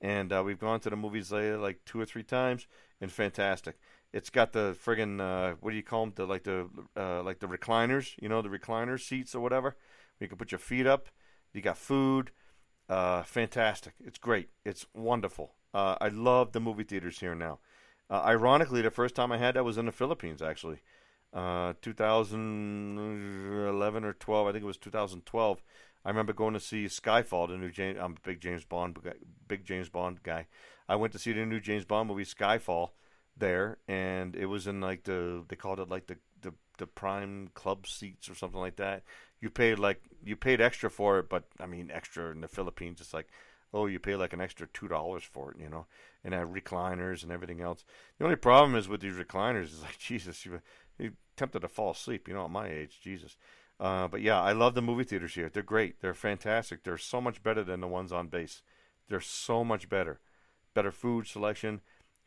[0.00, 2.66] and uh, we've gone to the movies there like two or three times,
[3.00, 3.76] and fantastic.
[4.12, 6.12] It's got the friggin' uh, what do you call them?
[6.16, 9.76] The like the uh, like the recliners, you know, the recliner seats or whatever.
[10.20, 11.08] You can put your feet up.
[11.52, 12.30] You got food.
[12.88, 13.94] Uh, fantastic.
[14.04, 14.48] It's great.
[14.64, 15.54] It's wonderful.
[15.74, 17.58] Uh, I love the movie theaters here now.
[18.08, 20.78] Uh, ironically, the first time I had that was in the Philippines, actually.
[21.32, 25.62] Uh, 2011 or 12, I think it was 2012.
[26.04, 27.98] I remember going to see Skyfall, the new James.
[28.00, 28.98] I'm a big James Bond,
[29.48, 30.46] big James Bond guy.
[30.88, 32.90] I went to see the new James Bond movie, Skyfall,
[33.36, 37.48] there, and it was in like the they called it like the the, the prime
[37.54, 39.02] club seats or something like that.
[39.40, 43.00] You paid like you paid extra for it, but I mean extra in the Philippines,
[43.00, 43.28] it's like
[43.74, 45.86] oh, you pay like an extra two dollars for it, you know,
[46.22, 47.84] and have recliners and everything else.
[48.18, 50.60] The only problem is with these recliners is like Jesus, you
[50.98, 53.36] you tempted to fall asleep, you know, at my age, Jesus.
[53.80, 55.50] Uh, but yeah, I love the movie theaters here.
[55.52, 56.00] They're great.
[56.00, 56.84] They're fantastic.
[56.84, 58.62] They're so much better than the ones on base.
[59.08, 60.20] They're so much better.
[60.74, 61.80] Better food selection,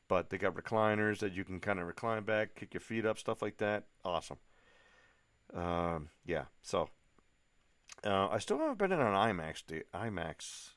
[0.10, 3.18] but they got recliners that you can kind of recline back, kick your feet up,
[3.18, 3.86] stuff like that.
[4.04, 4.38] Awesome.
[5.54, 6.46] Um, yeah.
[6.62, 6.90] So
[8.04, 10.72] uh, I still haven't been in an IMAX The IMAX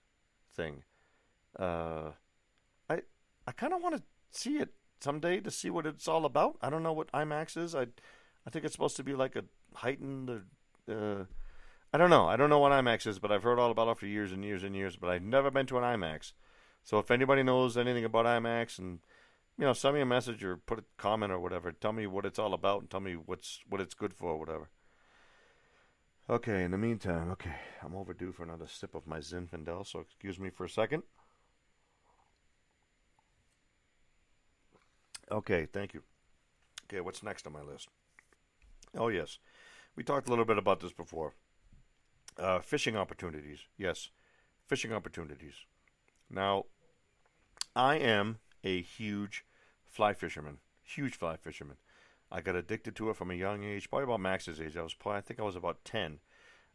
[0.60, 0.82] thing.
[1.58, 2.12] Uh,
[2.88, 3.02] I
[3.46, 4.70] I kind of want to see it
[5.00, 6.56] someday to see what it's all about.
[6.62, 7.74] I don't know what IMAX is.
[7.74, 7.86] I
[8.46, 9.44] I think it's supposed to be like a
[9.74, 10.30] heightened.
[10.88, 11.24] Uh,
[11.92, 12.26] I don't know.
[12.28, 14.44] I don't know what IMAX is, but I've heard all about it for years and
[14.44, 14.96] years and years.
[14.96, 16.32] But I've never been to an IMAX.
[16.84, 19.00] So if anybody knows anything about IMAX and
[19.58, 21.70] you know, send me a message or put a comment or whatever.
[21.70, 24.70] Tell me what it's all about and tell me what's what it's good for, whatever.
[26.30, 30.38] Okay, in the meantime, okay, I'm overdue for another sip of my Zinfandel, so excuse
[30.38, 31.02] me for a second.
[35.28, 36.04] Okay, thank you.
[36.84, 37.88] Okay, what's next on my list?
[38.96, 39.38] Oh, yes.
[39.96, 41.34] We talked a little bit about this before.
[42.38, 43.58] Uh, fishing opportunities.
[43.76, 44.10] Yes,
[44.68, 45.54] fishing opportunities.
[46.30, 46.66] Now,
[47.74, 49.44] I am a huge
[49.84, 50.58] fly fisherman.
[50.84, 51.78] Huge fly fisherman.
[52.32, 54.76] I got addicted to it from a young age, probably about Max's age.
[54.76, 56.20] I was probably, I think I was about 10.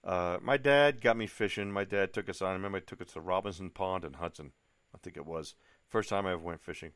[0.04, 1.72] Uh, my dad got me fishing.
[1.72, 2.50] My dad took us on.
[2.50, 4.52] I remember I took us to Robinson Pond in Hudson.
[4.94, 5.56] I think it was.
[5.88, 6.92] First time I ever went fishing.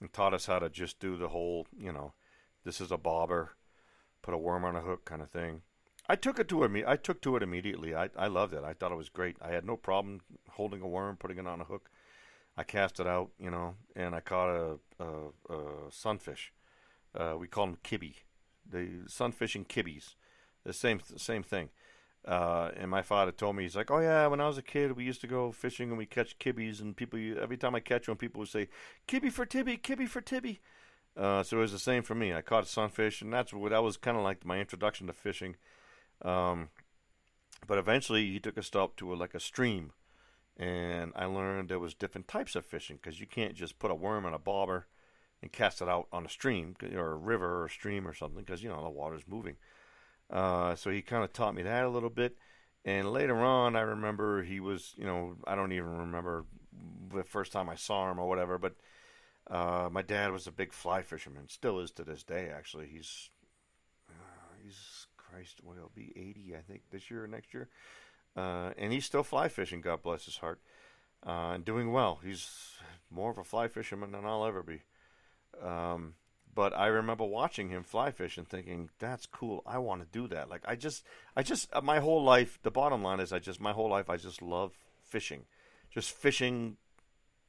[0.00, 2.12] And taught us how to just do the whole, you know,
[2.64, 3.52] this is a bobber,
[4.22, 5.62] put a worm on a hook kind of thing.
[6.08, 6.84] I took it to it.
[6.86, 7.94] I took to it immediately.
[7.94, 8.62] I I loved it.
[8.62, 9.36] I thought it was great.
[9.42, 11.90] I had no problem holding a worm, putting it on a hook.
[12.56, 16.52] I cast it out, you know, and I caught a, a, a sunfish.
[17.16, 18.14] Uh, we call them kibby.
[18.68, 20.14] The sunfishing kibbies.
[20.64, 21.70] The same same thing.
[22.26, 24.96] Uh, and my father told me he's like, oh yeah, when I was a kid,
[24.96, 28.08] we used to go fishing and we catch kibbies, and people every time I catch
[28.08, 28.68] one, people would say,
[29.06, 30.60] "Kibby for Tibby, kibby for Tibby."
[31.16, 32.34] Uh, so it was the same for me.
[32.34, 35.12] I caught a sunfish, and that's what that was kind of like my introduction to
[35.12, 35.54] fishing.
[36.22, 36.70] Um,
[37.66, 39.92] but eventually, he took us up to a, like a stream,
[40.56, 43.94] and I learned there was different types of fishing because you can't just put a
[43.94, 44.86] worm on a bobber
[45.42, 48.42] and cast it out on a stream or a river or a stream or something
[48.42, 49.56] because you know the water's moving.
[50.30, 52.36] Uh, so he kind of taught me that a little bit.
[52.84, 56.44] And later on, I remember he was, you know, I don't even remember
[57.12, 58.76] the first time I saw him or whatever, but
[59.50, 62.48] uh, my dad was a big fly fisherman, still is to this day.
[62.48, 63.30] Actually, he's
[64.08, 67.68] uh, he's Christ, what he'll be eighty, I think, this year or next year,
[68.36, 69.80] uh, and he's still fly fishing.
[69.80, 70.60] God bless his heart,
[71.26, 72.20] uh, and doing well.
[72.24, 72.74] He's
[73.10, 74.82] more of a fly fisherman than I'll ever be.
[75.62, 76.14] Um,
[76.54, 79.62] but I remember watching him fly fish and thinking, "That's cool.
[79.66, 81.04] I want to do that." Like I just,
[81.36, 82.58] I just, uh, my whole life.
[82.62, 84.72] The bottom line is, I just, my whole life, I just love
[85.04, 85.44] fishing,
[85.90, 86.76] just fishing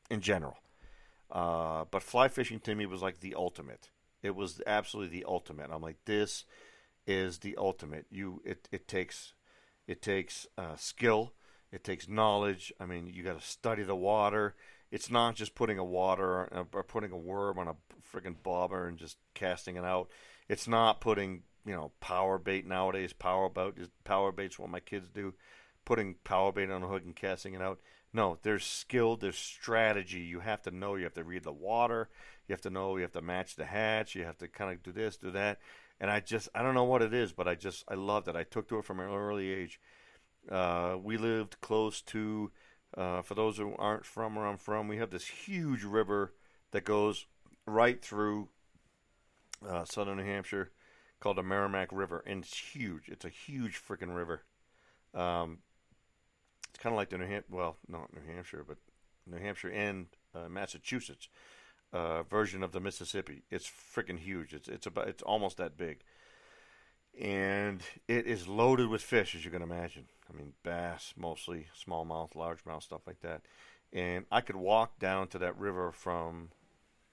[0.10, 0.58] in general.
[1.32, 3.89] Uh, but fly fishing to me was like the ultimate.
[4.24, 5.70] It was absolutely the ultimate.
[5.72, 6.46] I'm like, this
[7.06, 8.06] is the ultimate.
[8.10, 9.34] You, it, it takes,
[9.88, 11.34] it takes uh, skill.
[11.72, 12.74] It takes knowledge.
[12.80, 14.56] I mean, you got to study the water.
[14.91, 17.76] It's not just putting a water or putting a worm on a
[18.13, 20.10] freaking bobber and just casting it out.
[20.47, 23.13] It's not putting you know power bait nowadays.
[23.13, 25.34] Power bait is power bait's what my kids do,
[25.86, 27.80] putting power bait on a hook and casting it out.
[28.13, 30.19] No, there's skill, there's strategy.
[30.19, 30.95] You have to know.
[30.95, 32.10] You have to read the water.
[32.47, 32.95] You have to know.
[32.95, 34.15] You have to match the hatch.
[34.15, 35.60] You have to kind of do this, do that.
[36.00, 38.36] And I just I don't know what it is, but I just I loved it.
[38.36, 39.82] I took to it from an early age.
[40.50, 42.52] Uh, we lived close to
[42.95, 46.34] uh, for those who aren't from where I'm from, we have this huge river
[46.71, 47.26] that goes
[47.65, 48.50] right through
[49.67, 50.71] uh, southern New Hampshire
[51.19, 53.10] called the Merrimack River, and it's huge.
[53.10, 54.43] It's a huge freaking river.
[55.13, 55.60] Um,
[56.69, 58.78] it's kind of like the New Hampshire, well, not New Hampshire, but
[59.26, 61.28] New Hampshire and uh, Massachusetts
[61.91, 63.43] uh, version of the Mississippi.
[63.50, 64.54] It's freaking huge.
[64.54, 66.04] It's it's about it's almost that big.
[67.19, 70.06] And it is loaded with fish, as you can imagine.
[70.30, 73.41] I mean, bass mostly, smallmouth, largemouth, stuff like that.
[73.91, 76.49] And I could walk down to that river from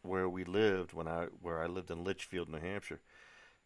[0.02, 3.00] where we lived when I where I lived in Litchfield, New Hampshire,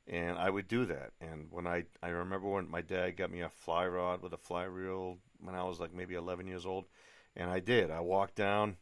[0.07, 1.13] and I would do that.
[1.21, 4.39] And when I I remember when my dad got me a fly rod with a
[4.39, 6.85] fly reel when I was like maybe 11 years old,
[7.35, 7.91] and I did.
[7.91, 8.77] I walked down.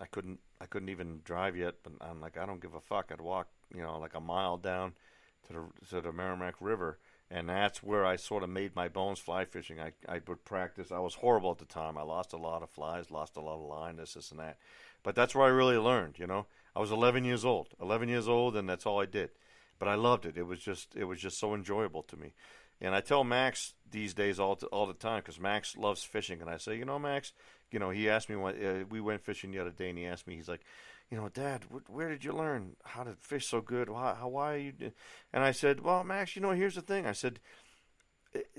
[0.00, 3.10] I couldn't I couldn't even drive yet, but I'm like I don't give a fuck.
[3.12, 4.94] I'd walk you know like a mile down
[5.46, 6.98] to the to the Merrimack River,
[7.30, 9.80] and that's where I sort of made my bones fly fishing.
[9.80, 10.92] I I would practice.
[10.92, 11.96] I was horrible at the time.
[11.98, 14.58] I lost a lot of flies, lost a lot of line, this this and that.
[15.02, 16.18] But that's where I really learned.
[16.18, 17.68] You know, I was 11 years old.
[17.80, 19.30] 11 years old, and that's all I did.
[19.78, 20.36] But I loved it.
[20.36, 22.34] It was just it was just so enjoyable to me.
[22.80, 26.40] And I tell Max these days all to, all the time because Max loves fishing,
[26.40, 27.32] and I say, you know, Max,
[27.70, 30.06] you know, he asked me what uh, we went fishing the other day, and he
[30.06, 30.62] asked me, he's like,
[31.10, 33.88] you know, Dad, wh- where did you learn how to fish so good?
[33.88, 34.72] Why, how, why are you?
[35.32, 37.06] And I said, well, Max, you know, here's the thing.
[37.06, 37.40] I said,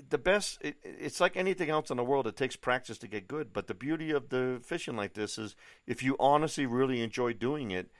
[0.08, 0.58] the best.
[0.60, 2.26] It, it's like anything else in the world.
[2.26, 3.52] It takes practice to get good.
[3.52, 7.70] But the beauty of the fishing like this is, if you honestly really enjoy doing
[7.70, 7.90] it,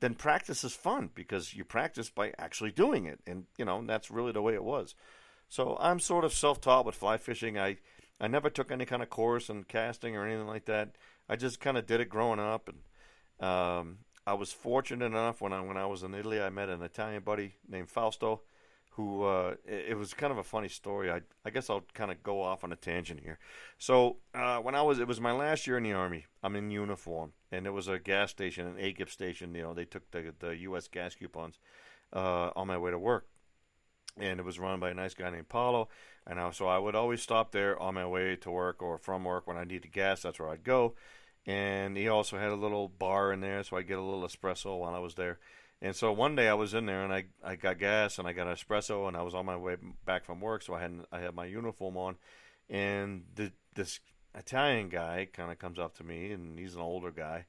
[0.00, 4.10] then practice is fun because you practice by actually doing it, and you know that's
[4.10, 4.94] really the way it was.
[5.48, 7.58] So I'm sort of self-taught with fly fishing.
[7.58, 7.78] I
[8.20, 10.96] I never took any kind of course in casting or anything like that.
[11.28, 12.78] I just kind of did it growing up, and
[13.40, 16.82] um, I was fortunate enough when I when I was in Italy, I met an
[16.82, 18.42] Italian buddy named Fausto,
[18.90, 21.10] who uh, it, it, was kind of a funny story.
[21.10, 23.38] I I guess I'll kind of go off on a tangent here.
[23.78, 26.26] So uh, when I was it was my last year in the army.
[26.42, 29.54] I'm in uniform, and there was a gas station, an AGIP station.
[29.54, 30.88] You know, they took the the U.S.
[30.88, 31.58] gas coupons
[32.12, 33.26] uh, on my way to work
[34.20, 35.88] and it was run by a nice guy named Paulo.
[36.26, 39.24] And I, so I would always stop there on my way to work or from
[39.24, 40.22] work when I needed gas.
[40.22, 40.94] That's where I'd go.
[41.48, 44.78] And he also had a little bar in there, so I'd get a little espresso
[44.78, 45.38] while I was there.
[45.80, 48.34] And so one day I was in there and I, I got gas and I
[48.34, 50.92] got an espresso and I was on my way back from work, so I had
[51.10, 52.16] I had my uniform on,
[52.68, 54.00] and the, this
[54.34, 57.46] Italian guy kind of comes up to me and he's an older guy,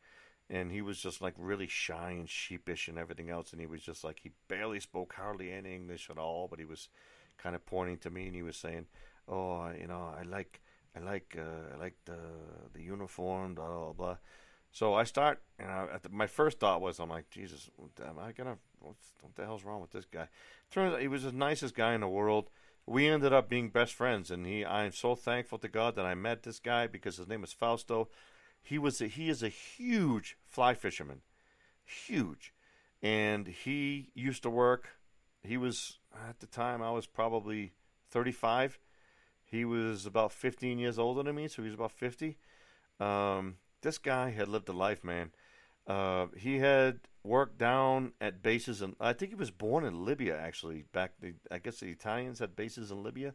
[0.49, 3.81] and he was just like really shy and sheepish and everything else and he was
[3.81, 6.89] just like he barely spoke hardly any english at all but he was
[7.37, 8.85] kind of pointing to me and he was saying
[9.27, 10.61] oh you know i like
[10.95, 12.17] i like uh, i like the
[12.73, 14.17] the uniform blah blah blah.
[14.71, 17.69] So i start and I, the, my first thought was i'm like jesus
[18.05, 18.95] am i gonna what
[19.35, 20.27] the hell's wrong with this guy?
[20.71, 22.49] Turns out he was the nicest guy in the world.
[22.85, 26.15] We ended up being best friends and he i'm so thankful to god that i
[26.15, 28.09] met this guy because his name is fausto.
[28.61, 31.21] He was a, he is a huge fly fisherman,
[31.83, 32.53] huge,
[33.01, 34.89] and he used to work.
[35.43, 37.73] He was at the time I was probably
[38.11, 38.79] 35.
[39.49, 42.37] He was about 15 years older than me, so he was about 50.
[42.99, 45.31] Um, this guy had lived a life, man.
[45.87, 50.37] Uh, he had worked down at bases, and I think he was born in Libya.
[50.37, 53.33] Actually, back the, I guess the Italians had bases in Libya,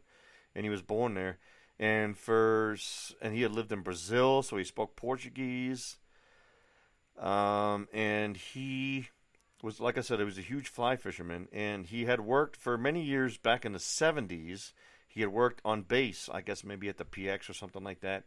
[0.55, 1.37] and he was born there
[1.79, 2.77] and for
[3.21, 5.97] and he had lived in Brazil, so he spoke Portuguese.
[7.19, 9.09] Um, and he
[9.61, 12.77] was, like I said, he was a huge fly fisherman, and he had worked for
[12.77, 14.73] many years back in the '70s.
[15.15, 18.25] He had worked on base, I guess maybe at the PX or something like that,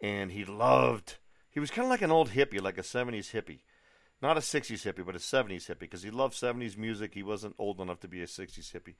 [0.00, 1.16] and he loved.
[1.50, 3.60] He was kind of like an old hippie, like a '70s hippie,
[4.22, 7.12] not a '60s hippie, but a '70s hippie, because he loved '70s music.
[7.12, 8.94] He wasn't old enough to be a '60s hippie.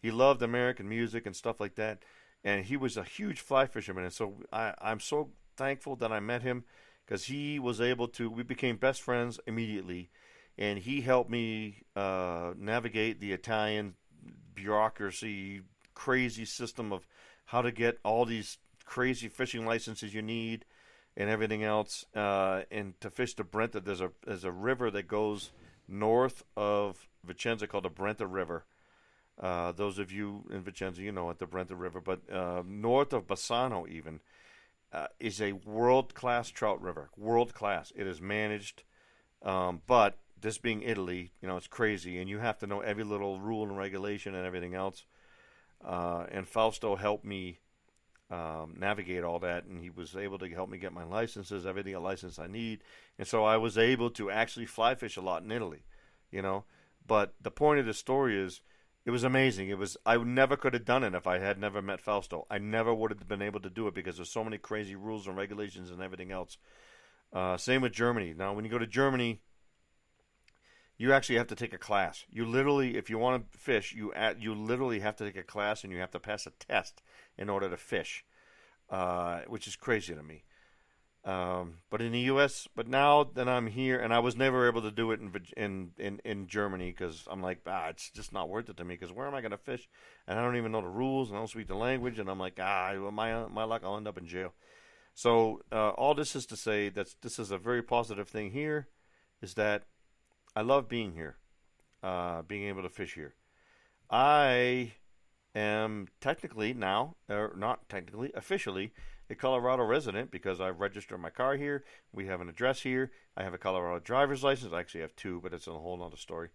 [0.00, 1.98] He loved American music and stuff like that
[2.44, 4.04] and he was a huge fly fisherman.
[4.04, 6.64] And so I, I'm so thankful that I met him
[7.04, 8.30] because he was able to.
[8.30, 10.10] We became best friends immediately,
[10.56, 13.94] and he helped me uh, navigate the Italian
[14.54, 15.62] bureaucracy,
[15.98, 17.06] crazy system of
[17.46, 20.64] how to get all these crazy fishing licenses you need
[21.16, 22.04] and everything else.
[22.14, 25.50] Uh, and to fish the Brenta, there's a there's a river that goes
[25.88, 28.64] north of Vicenza called the Brenta River
[29.40, 33.12] uh, those of you in Vicenza, you know, at the Brenta River, but uh, north
[33.12, 34.20] of Bassano, even,
[34.92, 37.10] uh, is a world class trout river.
[37.16, 37.92] World class.
[37.94, 38.82] It is managed,
[39.42, 43.04] um, but this being Italy, you know, it's crazy, and you have to know every
[43.04, 45.04] little rule and regulation and everything else.
[45.84, 47.60] Uh, and Fausto helped me
[48.30, 51.94] um, navigate all that, and he was able to help me get my licenses, everything
[51.94, 52.80] a license I need,
[53.18, 55.84] and so I was able to actually fly fish a lot in Italy,
[56.30, 56.64] you know.
[57.06, 58.60] But the point of the story is
[59.06, 59.70] it was amazing.
[59.70, 62.46] It was I never could have done it if I had never met Fausto.
[62.50, 65.26] I never would have been able to do it because there's so many crazy rules
[65.26, 66.58] and regulations and everything else.
[67.32, 68.34] Uh, same with Germany.
[68.36, 69.40] Now, when you go to Germany,
[70.98, 72.24] you actually have to take a class.
[72.28, 75.44] You literally, if you want to fish, you at, you literally have to take a
[75.44, 77.02] class and you have to pass a test
[77.38, 78.24] in order to fish,
[78.90, 80.42] uh, which is crazy to me.
[81.24, 84.82] Um, but in the U.S., but now that I'm here, and I was never able
[84.82, 88.48] to do it in in in, in Germany because I'm like, ah, it's just not
[88.48, 88.94] worth it to me.
[88.94, 89.88] Because where am I going to fish?
[90.26, 92.38] And I don't even know the rules, and I don't speak the language, and I'm
[92.38, 94.54] like, ah, my my luck, I'll end up in jail.
[95.14, 98.88] So uh, all this is to say that this is a very positive thing here,
[99.42, 99.82] is that
[100.54, 101.36] I love being here,
[102.02, 103.34] uh, being able to fish here.
[104.10, 104.92] I
[105.54, 108.92] am technically now, or not technically, officially
[109.30, 111.84] a Colorado resident because I've registered my car here.
[112.12, 113.10] We have an address here.
[113.36, 114.72] I have a Colorado driver's license.
[114.72, 116.48] I actually have two, but it's a whole other story.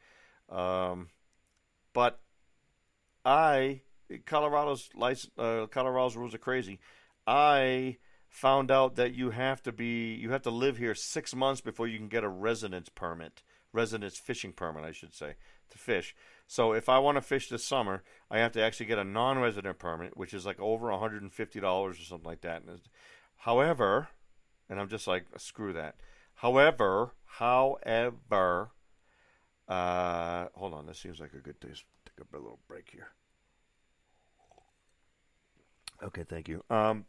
[0.49, 1.09] Um,
[1.93, 2.19] but
[3.23, 3.81] I,
[4.25, 6.79] Colorado's license, uh, Colorado's rules are crazy.
[7.27, 11.61] I found out that you have to be, you have to live here six months
[11.61, 13.43] before you can get a residence permit,
[13.73, 15.35] residence fishing permit, I should say,
[15.71, 16.15] to fish.
[16.47, 19.79] So if I want to fish this summer, I have to actually get a non-resident
[19.79, 22.63] permit, which is like over $150 or something like that.
[23.37, 24.09] However,
[24.69, 25.95] and I'm just like screw that.
[26.35, 28.71] However, however,
[29.67, 30.85] uh, hold on.
[30.85, 31.69] This seems like a good day.
[31.69, 33.09] Take a little break here.
[36.03, 36.63] Okay, thank you.
[36.69, 37.05] Um,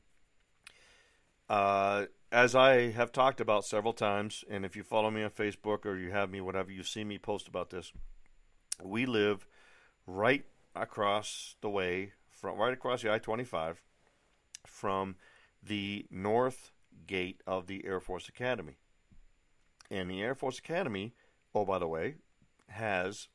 [1.48, 2.04] uh,
[2.34, 5.96] as I have talked about several times, and if you follow me on Facebook or
[5.96, 7.92] you have me, whatever, you've seen me post about this
[8.82, 9.46] we live
[10.04, 13.76] right across the way from right across the I-25
[14.66, 15.14] from
[15.62, 16.72] the north
[17.06, 18.78] gate of the Air Force Academy.
[19.90, 21.14] And the Air Force Academy,
[21.54, 22.16] oh by the way,
[22.68, 23.28] has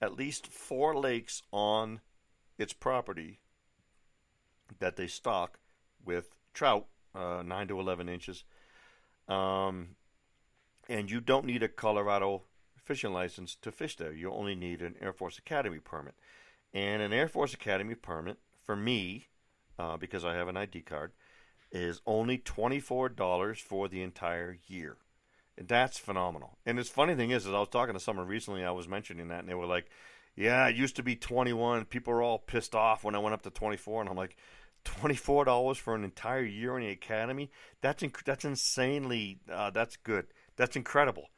[0.00, 2.00] at least four lakes on
[2.58, 3.40] its property
[4.78, 5.58] that they stock
[6.04, 8.44] with trout, uh, 9 to 11 inches.
[9.28, 9.96] Um,
[10.88, 12.42] and you don't need a Colorado
[12.76, 14.12] fishing license to fish there.
[14.12, 16.14] You only need an Air Force Academy permit.
[16.74, 19.28] And an Air Force Academy permit, for me,
[19.78, 21.12] uh, because I have an ID card,
[21.70, 24.96] is only $24 for the entire year.
[25.56, 26.58] And that's phenomenal.
[26.64, 29.28] And the funny thing is, is I was talking to someone recently, I was mentioning
[29.28, 29.90] that, and they were like,
[30.34, 31.84] yeah, it used to be 21.
[31.86, 34.36] People were all pissed off when I went up to 24, and I'm like,
[34.84, 37.50] $24 for an entire year in the academy?
[37.80, 40.26] That's inc- that's insanely, uh, that's good.
[40.56, 41.30] That's incredible.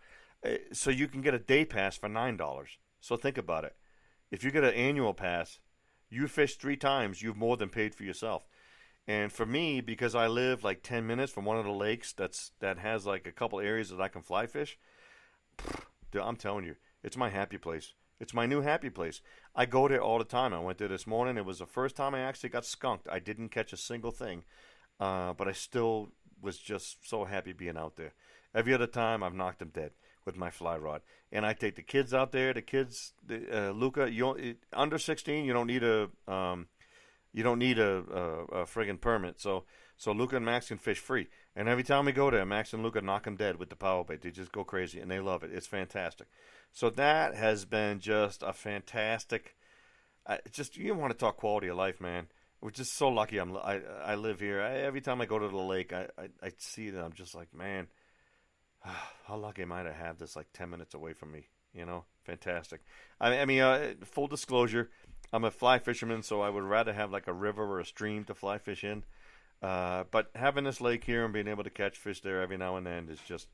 [0.45, 2.79] Uh, so you can get a day pass for nine dollars.
[3.01, 3.77] So think about it.
[4.31, 5.59] If you get an annual pass,
[6.11, 8.47] you fish three times, you've more than paid for yourself.
[9.07, 12.53] And for me, because I live like ten minutes from one of the lakes that's
[12.61, 14.79] that has like a couple areas that I can fly fish,
[16.11, 17.93] dude, I'm telling you, it's my happy place.
[18.25, 19.21] It's my new happy place.
[19.55, 20.55] I go there all the time.
[20.55, 21.37] I went there this morning.
[21.37, 23.07] It was the first time I actually got skunked.
[23.07, 24.45] I didn't catch a single thing,
[24.99, 26.09] uh, but I still
[26.41, 28.15] was just so happy being out there.
[28.55, 29.91] Every other time, I've knocked them dead
[30.25, 31.03] with my fly rod.
[31.31, 32.55] And I take the kids out there.
[32.55, 36.69] The kids, uh, Luca, you under 16, you don't need a um,
[37.35, 39.39] you don't need a, a, a friggin' permit.
[39.39, 39.65] So
[39.97, 41.29] so Luca and Max can fish free.
[41.57, 44.05] And every time we go there, Max and Luca knock them dead with the power
[44.05, 44.23] bait.
[44.23, 45.53] They just go crazy and they love it.
[45.53, 46.27] It's fantastic.
[46.73, 49.57] So that has been just a fantastic.
[50.27, 52.29] I, just you want to talk quality of life, man.
[52.61, 53.39] We're just so lucky.
[53.39, 54.63] I'm I I live here.
[54.63, 57.35] I, every time I go to the lake, I, I I see that I'm just
[57.35, 57.89] like man
[59.27, 61.49] how lucky am I to have this like 10 minutes away from me?
[61.73, 62.83] You know, fantastic.
[63.21, 64.91] I, I mean, uh, full disclosure,
[65.33, 68.25] I'm a fly fisherman, so I would rather have like a river or a stream
[68.25, 69.05] to fly fish in.
[69.63, 72.77] Uh, but having this lake here and being able to catch fish there every now
[72.77, 73.49] and then is just,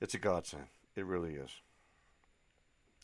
[0.00, 0.66] it's a godsend.
[0.96, 1.50] It really is.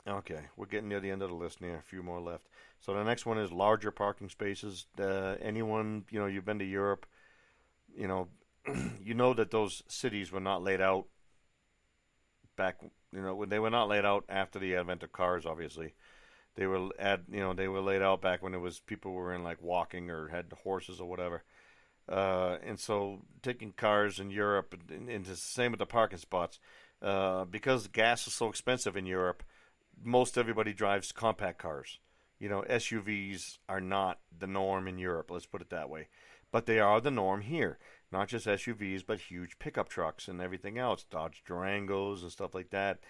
[0.07, 1.75] Okay, we're getting near the end of the list now.
[1.75, 2.49] A few more left.
[2.81, 4.87] So the next one is larger parking spaces.
[4.99, 7.07] Uh, anyone, you know, you've been to Europe,
[7.97, 8.27] you know,
[9.05, 11.07] you know that those cities were not laid out
[12.57, 12.79] back,
[13.13, 15.47] you know, when they were not laid out after the advent of cars.
[15.47, 15.95] Obviously,
[16.57, 19.35] they were at, you know, they were laid out back when it was people were
[19.35, 21.43] in like walking or had horses or whatever.
[22.09, 26.59] Uh, and so taking cars in Europe and, and the same with the parking spots,
[27.01, 29.43] uh, because gas is so expensive in Europe,
[30.03, 31.99] most everybody drives compact cars.
[32.39, 35.31] You know, SUVs are not the norm in Europe.
[35.31, 36.09] Let's put it that way,
[36.51, 37.79] but they are the norm here
[38.13, 42.71] not just SUVs, but huge pickup trucks and everything else, Dodge Durangos and stuff like
[42.71, 43.01] that.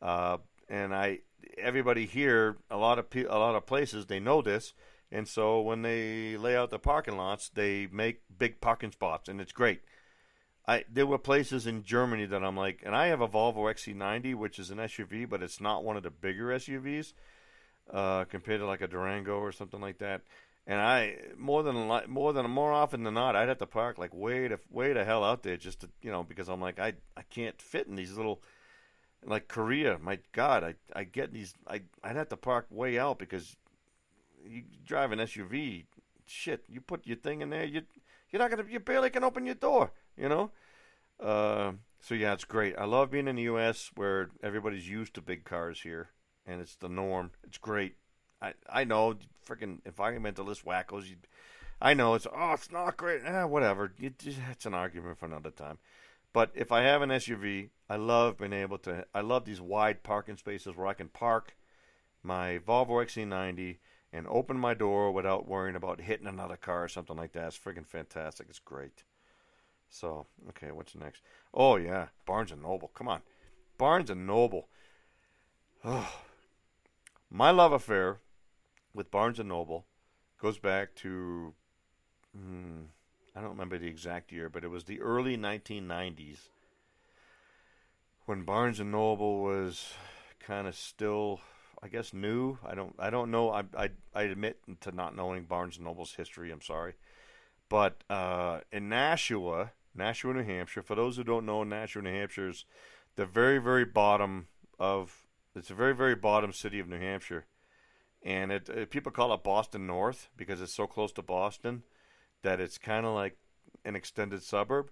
[0.00, 0.38] Uh,
[0.68, 1.20] and I,
[1.58, 4.72] everybody here, a lot of pe- a lot of places, they know this,
[5.10, 9.40] and so when they lay out the parking lots, they make big parking spots, and
[9.40, 9.82] it's great.
[10.66, 14.34] I there were places in Germany that I'm like, and I have a Volvo XC90,
[14.34, 17.12] which is an SUV, but it's not one of the bigger SUVs
[17.92, 20.22] uh, compared to like a Durango or something like that.
[20.66, 24.14] And I more than more than more often than not, I'd have to park like
[24.14, 26.94] way to way to hell out there just to you know because I'm like I
[27.16, 28.40] I can't fit in these little
[29.24, 29.98] like Korea.
[30.00, 33.56] My God, I I get these I I'd have to park way out because
[34.46, 35.84] you drive an SUV.
[36.26, 37.82] Shit, you put your thing in there, you
[38.30, 38.64] You're not gonna.
[38.68, 39.92] You barely can open your door.
[40.16, 40.50] You know.
[41.20, 42.74] Uh, so yeah, it's great.
[42.76, 43.90] I love being in the U.S.
[43.94, 46.08] where everybody's used to big cars here,
[46.46, 47.30] and it's the norm.
[47.44, 47.94] It's great.
[48.40, 49.14] I I know,
[49.46, 51.08] freaking environmentalist wackos.
[51.08, 51.16] You,
[51.80, 53.22] I know it's oh, it's not great.
[53.24, 53.92] Eh, whatever.
[54.00, 55.78] It, it's an argument for another time.
[56.32, 59.04] But if I have an SUV, I love being able to.
[59.14, 61.58] I love these wide parking spaces where I can park
[62.22, 63.80] my Volvo XC90
[64.14, 67.48] and open my door without worrying about hitting another car or something like that.
[67.48, 68.46] It's freaking fantastic.
[68.48, 69.02] It's great.
[69.90, 71.20] So, okay, what's next?
[71.52, 72.88] Oh yeah, Barnes and Noble.
[72.94, 73.20] Come on,
[73.76, 74.70] Barnes and Noble.
[75.84, 76.14] Oh,
[77.30, 78.20] my love affair
[78.94, 79.84] with Barnes and Noble
[80.40, 81.52] goes back to.
[82.34, 82.84] Hmm,
[83.36, 86.48] I don't remember the exact year, but it was the early 1990s
[88.26, 89.92] when Barnes and Noble was
[90.40, 91.40] kind of still,
[91.82, 92.58] I guess, new.
[92.64, 93.50] I don't, I don't know.
[93.50, 96.50] I, I, I admit to not knowing Barnes and Noble's history.
[96.50, 96.94] I'm sorry,
[97.68, 100.82] but uh, in Nashua, Nashua, New Hampshire.
[100.82, 102.64] For those who don't know, Nashua, New Hampshire is
[103.16, 104.48] the very, very bottom
[104.78, 105.26] of.
[105.54, 107.44] It's a very, very bottom city of New Hampshire,
[108.22, 111.82] and it, it people call it Boston North because it's so close to Boston
[112.42, 113.36] that it's kind of like
[113.84, 114.90] an extended suburb.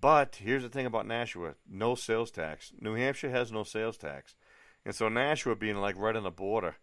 [0.00, 2.72] But here's the thing about Nashua no sales tax.
[2.80, 4.34] New Hampshire has no sales tax.
[4.84, 6.76] And so Nashua being like right on the border,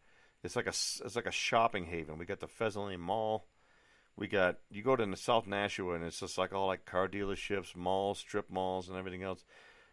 [0.44, 2.18] it's like a, it's like a shopping haven.
[2.18, 3.48] We got the Pheasant Mall.
[4.16, 7.08] We got, you go to the South Nashua and it's just like all like car
[7.08, 9.44] dealerships, malls, strip malls, and everything else.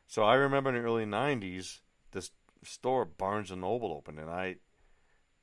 [0.07, 1.81] So I remember in the early 90s,
[2.13, 2.31] this
[2.63, 4.19] store, Barnes and Noble, opened.
[4.19, 4.57] And I,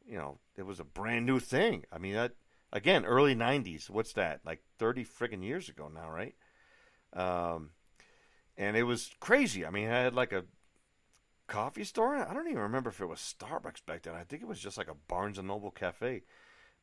[0.05, 1.85] you know, it was a brand new thing.
[1.91, 2.33] I mean, that
[2.73, 3.87] Again, early 90s.
[3.87, 4.41] What's that?
[4.43, 6.33] Like 30 friggin' years ago now, right?
[7.15, 7.71] Um,
[8.57, 9.65] and it was crazy.
[9.65, 10.45] I mean, I had like a
[11.47, 12.15] coffee store.
[12.15, 14.15] I don't even remember if it was Starbucks back then.
[14.15, 16.23] I think it was just like a Barnes and Noble cafe.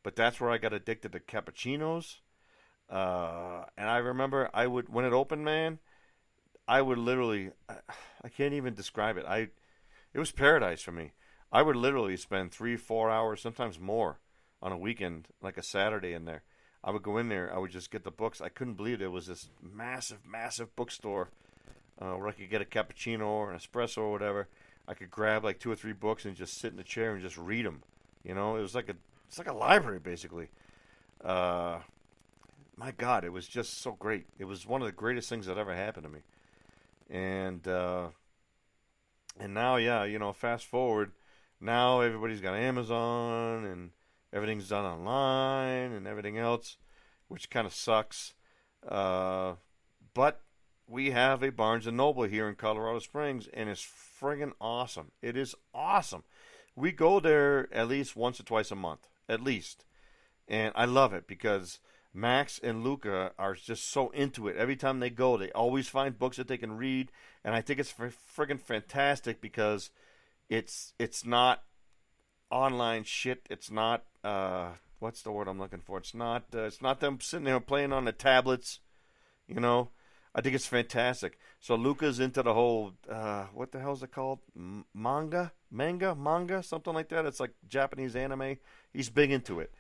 [0.03, 2.17] But that's where I got addicted to cappuccinos.
[2.89, 5.79] Uh, and I remember I would when it opened, man.
[6.67, 7.77] I would literally, I,
[8.25, 9.27] I can't even describe it.
[9.27, 9.49] I,
[10.13, 11.13] it was paradise for me.
[11.53, 14.21] I would literally spend three, four hours, sometimes more,
[14.63, 16.45] on a weekend, like a Saturday in there.
[16.83, 17.55] I would go in there.
[17.55, 18.41] I would just get the books.
[18.41, 21.29] I couldn't believe there was this massive, massive bookstore
[22.01, 24.49] uh, where I could get a cappuccino or an espresso or whatever.
[24.89, 27.23] I could grab like two or three books and just sit in a chair and
[27.23, 27.83] just read them.
[28.25, 28.97] You know, it was like a
[29.29, 30.49] it's like a library basically.
[31.23, 31.81] Uh,
[32.77, 34.27] my God, it was just so great.
[34.39, 36.21] It was one of the greatest things that ever happened to me.
[37.11, 38.09] And uh,
[39.39, 41.13] and now, yeah, you know, fast forward,
[41.61, 43.91] now everybody's got Amazon and
[44.33, 46.77] everything's done online and everything else,
[47.29, 48.35] which kind of sucks.
[48.87, 49.55] Uh,
[50.15, 50.43] but
[50.89, 53.87] we have a Barnes and Noble here in Colorado Springs, and it's
[54.21, 55.13] friggin' awesome.
[55.23, 56.25] It is awesome.
[56.75, 59.85] We go there at least once or twice a month, at least,
[60.49, 61.79] and I love it because
[62.13, 64.57] Max and Luca are just so into it.
[64.57, 67.13] Every time they go, they always find books that they can read,
[67.45, 69.91] and I think it's friggin' fantastic because
[70.49, 71.63] it's it's not
[72.51, 73.47] online shit.
[73.51, 75.99] It's not uh, what's the word I'm looking for?
[75.99, 78.81] It's not uh, it's not them sitting there playing on the tablets.
[79.47, 79.91] You know,
[80.35, 81.39] I think it's fantastic.
[81.59, 84.41] So Luca's into the whole uh, what the hell is it called?
[84.57, 87.27] M- manga, manga, manga, something like that.
[87.27, 88.59] It's like Japanese anime.
[88.93, 89.73] He's big into it,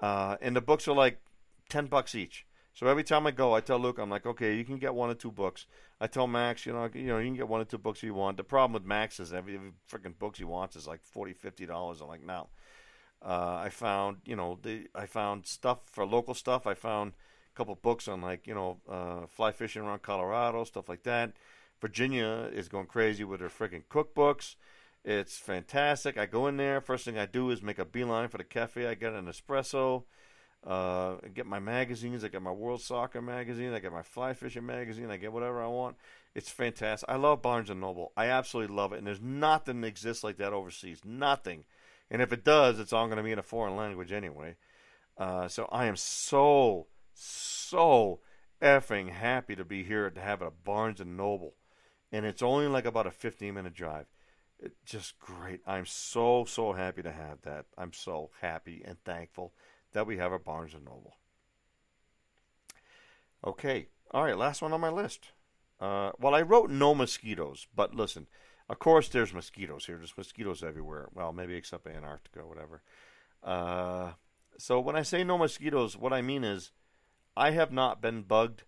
[0.00, 1.20] uh, and the books are like
[1.68, 2.46] ten bucks each.
[2.76, 5.08] So every time I go, I tell Luke, I'm like, okay, you can get one
[5.08, 5.64] or two books.
[5.98, 8.02] I tell Max, you know, you know, you can get one or two books if
[8.02, 8.36] you want.
[8.36, 11.64] The problem with Max is every, every freaking books he wants is like forty, fifty
[11.64, 12.02] dollars.
[12.02, 12.48] I'm like, no.
[13.24, 16.66] Uh, I found, you know, the I found stuff for local stuff.
[16.66, 20.86] I found a couple books on like, you know, uh, fly fishing around Colorado, stuff
[20.86, 21.32] like that.
[21.80, 24.56] Virginia is going crazy with her freaking cookbooks.
[25.02, 26.18] It's fantastic.
[26.18, 26.82] I go in there.
[26.82, 28.86] First thing I do is make a beeline for the cafe.
[28.86, 30.04] I get an espresso.
[30.66, 32.24] Uh, I get my magazines.
[32.24, 33.72] I get my World Soccer magazine.
[33.72, 35.10] I get my Fly Fishing magazine.
[35.10, 35.96] I get whatever I want.
[36.34, 37.08] It's fantastic.
[37.08, 38.12] I love Barnes and Noble.
[38.16, 38.98] I absolutely love it.
[38.98, 41.02] And there's nothing that exists like that overseas.
[41.04, 41.64] Nothing.
[42.10, 44.56] And if it does, it's all going to be in a foreign language anyway.
[45.16, 48.20] Uh, so I am so, so
[48.60, 51.54] effing happy to be here to have it at Barnes and Noble.
[52.10, 54.06] And it's only like about a 15 minute drive.
[54.58, 55.60] It's just great.
[55.64, 57.66] I'm so, so happy to have that.
[57.78, 59.52] I'm so happy and thankful
[59.96, 61.16] that we have at Barnes and Noble.
[63.42, 65.30] Okay, all right, last one on my list.
[65.80, 68.26] Uh, well, I wrote no mosquitoes, but listen,
[68.68, 69.96] of course there's mosquitoes here.
[69.96, 71.08] There's mosquitoes everywhere.
[71.14, 72.82] Well, maybe except Antarctica whatever.
[73.42, 74.12] Uh,
[74.58, 76.72] so when I say no mosquitoes, what I mean is
[77.34, 78.64] I have not been bugged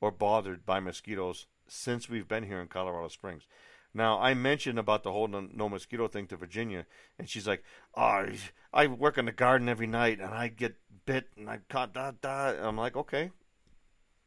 [0.00, 3.46] or bothered by mosquitoes since we've been here in Colorado Springs.
[3.94, 6.86] Now, I mentioned about the whole no, no, mosquito thing to Virginia,
[7.18, 7.62] and she's like,
[7.94, 8.26] "Oh,
[8.72, 12.12] I work in the garden every night, and I get bit, and I caught da
[12.12, 13.30] da." I'm like, "Okay,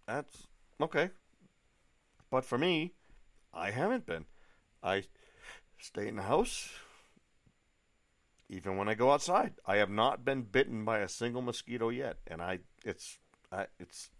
[0.05, 0.47] that's
[0.79, 1.09] okay.
[2.29, 2.93] But for me,
[3.53, 4.25] I haven't been.
[4.83, 5.05] I
[5.79, 6.69] stay in the house.
[8.47, 12.17] Even when I go outside, I have not been bitten by a single mosquito yet,
[12.27, 13.17] and I it's
[13.51, 14.11] I, it's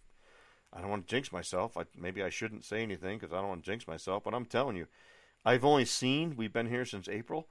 [0.74, 1.78] I don't want to jinx myself.
[1.78, 4.24] I, maybe I shouldn't say anything because I don't want to jinx myself.
[4.24, 4.88] But I'm telling you,
[5.46, 6.36] I've only seen.
[6.36, 7.48] We've been here since April.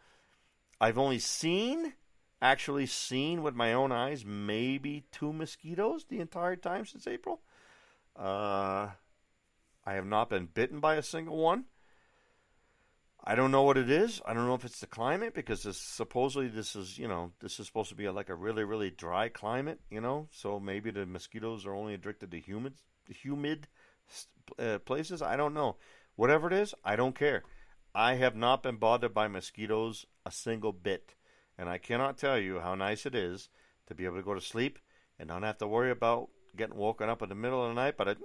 [0.80, 1.94] I've only seen,
[2.42, 7.40] actually seen with my own eyes, maybe two mosquitoes the entire time since April.
[8.16, 8.88] Uh,
[9.86, 11.66] I have not been bitten by a single one.
[13.26, 14.20] I don't know what it is.
[14.26, 17.58] I don't know if it's the climate because this, supposedly this is, you know, this
[17.58, 20.28] is supposed to be a, like a really, really dry climate, you know.
[20.30, 22.74] So maybe the mosquitoes are only addicted to humid,
[23.08, 23.68] humid
[24.58, 25.22] uh, places.
[25.22, 25.76] I don't know.
[26.16, 27.44] Whatever it is, I don't care.
[27.94, 31.14] I have not been bothered by mosquitoes a single bit,
[31.56, 33.48] and I cannot tell you how nice it is
[33.86, 34.80] to be able to go to sleep
[35.18, 37.96] and not have to worry about getting woken up in the middle of the night
[37.96, 38.16] by a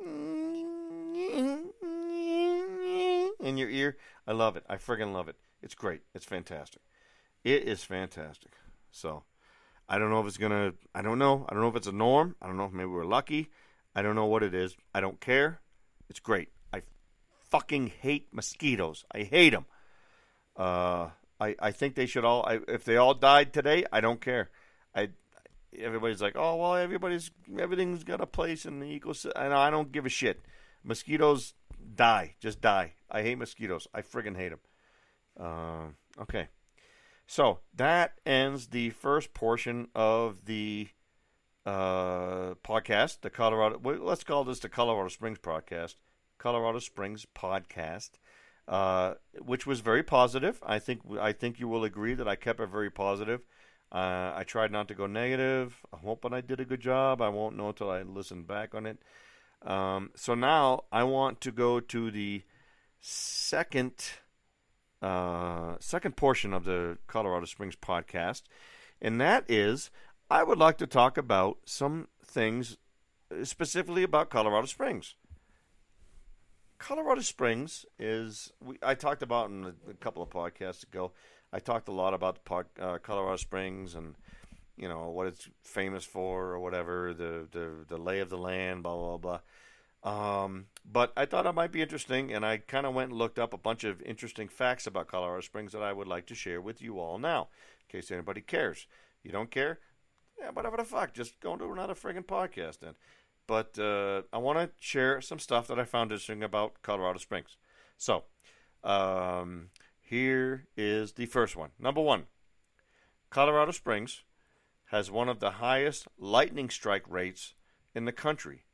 [3.40, 3.98] in your ear.
[4.28, 4.64] I love it.
[4.68, 5.36] I friggin' love it.
[5.62, 6.02] It's great.
[6.16, 6.82] It's fantastic.
[7.44, 8.54] It is fantastic.
[8.92, 9.24] So,
[9.88, 10.74] I don't know if it's gonna.
[10.96, 11.46] I don't know.
[11.48, 12.36] I don't know if it's a norm.
[12.42, 13.50] I don't know if maybe we're lucky.
[13.96, 14.76] I don't know what it is.
[14.94, 15.62] I don't care.
[16.10, 16.50] It's great.
[17.50, 19.06] Fucking hate mosquitoes.
[19.12, 19.66] I hate them.
[20.56, 22.46] Uh, I I think they should all.
[22.46, 24.50] I, if they all died today, I don't care.
[24.94, 25.10] I
[25.78, 29.92] everybody's like, oh well, everybody's everything's got a place in the ecosystem, and I don't
[29.92, 30.42] give a shit.
[30.84, 31.54] Mosquitoes
[31.96, 32.94] die, just die.
[33.10, 33.88] I hate mosquitoes.
[33.94, 34.60] I friggin' hate them.
[35.40, 36.50] Uh, okay,
[37.26, 40.90] so that ends the first portion of the
[41.66, 43.22] uh, podcast.
[43.22, 43.80] The Colorado.
[43.84, 45.96] Let's call this the Colorado Springs podcast.
[46.40, 48.12] Colorado Springs podcast.
[48.68, 50.60] Uh, which was very positive.
[50.64, 53.42] I think I think you will agree that I kept it very positive.
[53.92, 55.76] Uh, I tried not to go negative.
[55.92, 57.20] I'm hoping I did a good job.
[57.20, 59.00] I won't know until I listen back on it.
[59.66, 62.44] Um, so now I want to go to the
[63.02, 63.94] second
[65.02, 68.44] uh, second portion of the Colorado Springs podcast,
[69.02, 69.90] and that is
[70.30, 72.78] I would like to talk about some things
[73.44, 75.16] specifically about Colorado Springs.
[76.80, 81.12] Colorado Springs is we, I talked about in a, a, couple of podcasts ago.
[81.54, 84.16] I talked a lot about the, uh, Colorado Springs and
[84.78, 88.84] you know what it's famous for or whatever the the the lay of the land
[88.84, 89.40] blah blah blah
[90.04, 93.38] um, but I thought it might be interesting, and I kind of went and looked
[93.38, 96.62] up a bunch of interesting facts about Colorado Springs that I would like to share
[96.62, 97.50] with you all now,
[97.82, 98.88] in case anybody cares.
[99.24, 99.80] You don't care?
[100.40, 101.14] Yeah, whatever the fuck.
[101.14, 102.96] Just go to another friggin' podcast then.
[103.50, 107.58] But uh, I want to share some stuff that I found interesting about Colorado Springs.
[107.98, 108.26] So,
[108.84, 111.72] um, here is the first one.
[111.80, 112.28] Number one
[113.32, 114.22] Colorado Springs
[114.92, 117.56] has one of the highest lightning strike rates
[117.96, 118.66] in the country.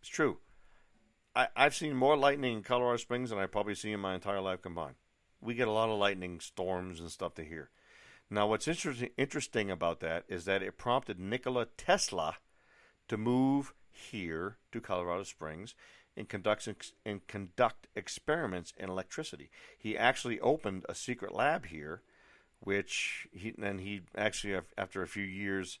[0.00, 0.38] It's true.
[1.36, 4.40] I, I've seen more lightning in Colorado Springs than I probably seen in my entire
[4.40, 4.96] life combined.
[5.40, 7.70] We get a lot of lightning storms and stuff to hear.
[8.28, 12.38] Now, what's interesting interesting about that is that it prompted Nikola Tesla
[13.08, 15.74] to move here to Colorado Springs
[16.16, 16.68] and conduct
[17.04, 19.50] and conduct experiments in electricity.
[19.78, 22.02] He actually opened a secret lab here,
[22.60, 25.78] which he then he actually after a few years,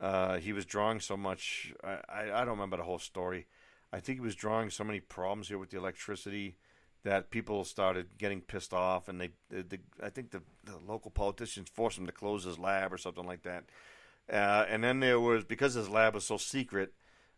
[0.00, 1.72] uh, he was drawing so much.
[1.84, 3.46] I, I don't remember the whole story.
[3.92, 6.56] I think he was drawing so many problems here with the electricity
[7.04, 11.12] that people started getting pissed off, and they, the, the I think the, the local
[11.12, 13.64] politicians forced him to close his lab or something like that.
[14.30, 16.92] Uh, and then there was because his lab was so secret.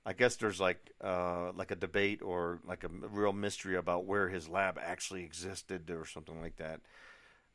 [0.06, 4.28] I guess there's like uh, like a debate or like a real mystery about where
[4.28, 6.80] his lab actually existed or something like that.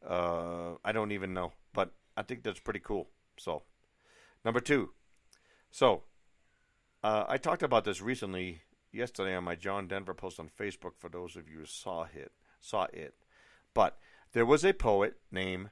[0.07, 3.07] Uh, I don't even know, but I think that's pretty cool.
[3.37, 3.63] So,
[4.45, 4.91] number two.
[5.71, 6.03] So,
[7.03, 8.61] uh, I talked about this recently
[8.91, 12.31] yesterday on my John Denver post on Facebook for those of you who saw it.
[12.61, 13.15] Saw it.
[13.73, 13.97] But
[14.33, 15.71] there was a poet named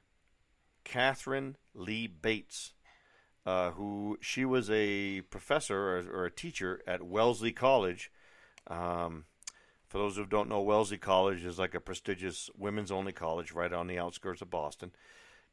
[0.84, 2.72] Katharine Lee Bates,
[3.44, 8.10] uh, who she was a professor or, or, a teacher at Wellesley College.
[8.68, 9.24] Um,
[9.88, 13.72] for those who don't know, Wellesley College is like a prestigious women's only college right
[13.72, 14.92] on the outskirts of Boston.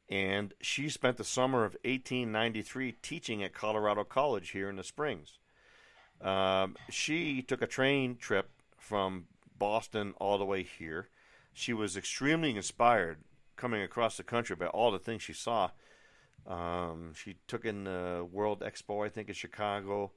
[0.07, 5.39] And she spent the summer of 1893 teaching at Colorado College here in the Springs.
[6.21, 9.25] Um, she took a train trip from
[9.57, 11.09] Boston all the way here.
[11.53, 13.19] She was extremely inspired
[13.55, 15.71] coming across the country by all the things she saw.
[16.47, 20.11] Um, she took in the World Expo, I think, in Chicago.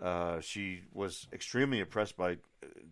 [0.00, 2.36] Uh, she was extremely impressed by,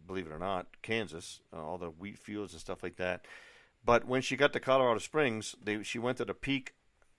[0.07, 3.25] believe it or not, Kansas, uh, all the wheat fields and stuff like that.
[3.85, 6.75] But when she got to Colorado Springs, they, she went to the peak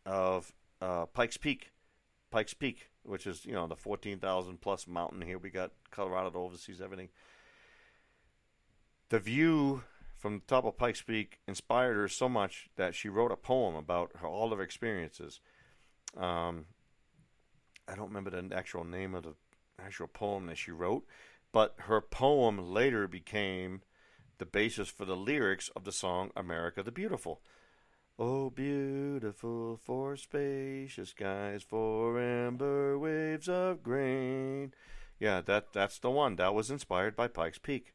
[0.06, 1.72] of uh, Pikes Peak,
[2.32, 5.38] Pikes Peak, which is you know the fourteen thousand plus mountain here.
[5.38, 7.08] We got Colorado to overseas everything.
[9.10, 9.84] The view
[10.18, 13.76] from the top of Pikes Peak inspired her so much that she wrote a poem
[13.76, 15.40] about her, all of her experiences.
[16.16, 16.66] Um,
[17.88, 19.36] I don't remember the actual name of the
[19.80, 21.06] actual poem that she wrote,
[21.52, 23.82] but her poem later became
[24.40, 27.42] the basis for the lyrics of the song America the Beautiful.
[28.20, 34.74] Oh, beautiful for spacious skies, for amber waves of grain.
[35.20, 36.36] Yeah, that that's the one.
[36.36, 37.94] That was inspired by Pikes Peak.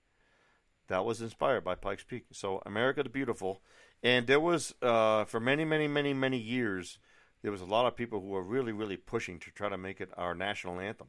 [0.88, 2.24] That was inspired by Pikes Peak.
[2.32, 3.62] So America the Beautiful,
[4.02, 6.98] and there was uh, for many, many, many, many years,
[7.42, 10.00] there was a lot of people who were really, really pushing to try to make
[10.00, 11.08] it our national anthem.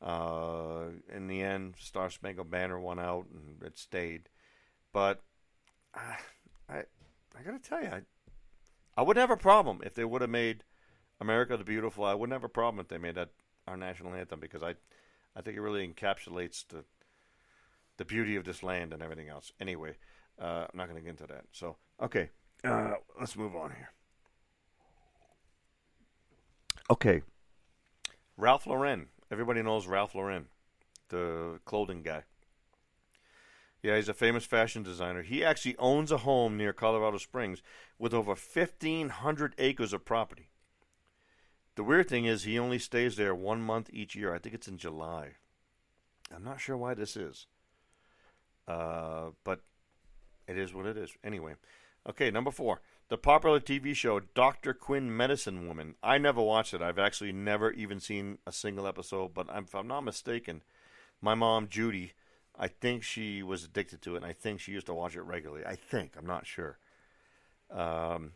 [0.00, 4.28] Uh, in the end, Star Spangled Banner won out, and it stayed.
[4.92, 5.22] But
[5.94, 6.16] I,
[6.68, 6.76] I,
[7.38, 8.02] I gotta tell you, I,
[8.96, 10.64] I wouldn't have a problem if they would have made
[11.20, 12.04] America the Beautiful.
[12.04, 13.30] I wouldn't have a problem if they made that
[13.66, 14.74] our national anthem because I,
[15.34, 16.84] I think it really encapsulates the,
[17.96, 19.52] the beauty of this land and everything else.
[19.60, 19.96] Anyway,
[20.40, 21.44] uh, I'm not going to get into that.
[21.52, 22.30] So okay,
[22.64, 23.90] uh, let's move on here.
[26.90, 27.22] Okay,
[28.36, 29.08] Ralph Lauren.
[29.30, 30.46] Everybody knows Ralph Lauren,
[31.08, 32.22] the clothing guy.
[33.82, 35.22] Yeah, he's a famous fashion designer.
[35.22, 37.62] He actually owns a home near Colorado Springs
[37.98, 40.48] with over 1,500 acres of property.
[41.76, 44.34] The weird thing is, he only stays there one month each year.
[44.34, 45.34] I think it's in July.
[46.34, 47.46] I'm not sure why this is.
[48.66, 49.60] Uh, but
[50.46, 51.10] it is what it is.
[51.24, 51.54] Anyway.
[52.08, 52.80] Okay, number four.
[53.08, 54.74] The popular TV show Dr.
[54.74, 55.94] Quinn Medicine Woman.
[56.02, 56.82] I never watched it.
[56.82, 60.62] I've actually never even seen a single episode, but if I'm not mistaken,
[61.20, 62.12] my mom, Judy,
[62.58, 65.22] I think she was addicted to it, and I think she used to watch it
[65.22, 65.64] regularly.
[65.64, 66.14] I think.
[66.16, 66.78] I'm not sure.
[67.70, 68.32] Um,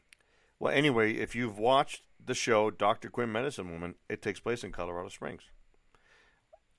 [0.59, 3.09] well, anyway, if you've watched the show Dr.
[3.09, 5.43] Quinn Medicine Woman, it takes place in Colorado Springs.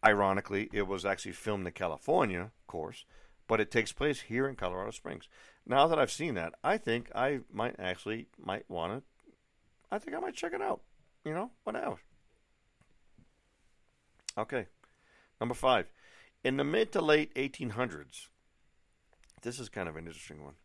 [0.06, 3.06] Ironically, it was actually filmed in California, of course,
[3.48, 5.28] but it takes place here in Colorado Springs.
[5.66, 9.04] Now that I've seen that, I think I might actually might want to.
[9.92, 10.82] I think I might check it out.
[11.26, 11.98] You know, whatever.
[14.38, 14.68] Okay,
[15.40, 15.92] number five.
[16.44, 18.30] In the mid to late 1800s,
[19.42, 20.56] this is kind of an interesting one.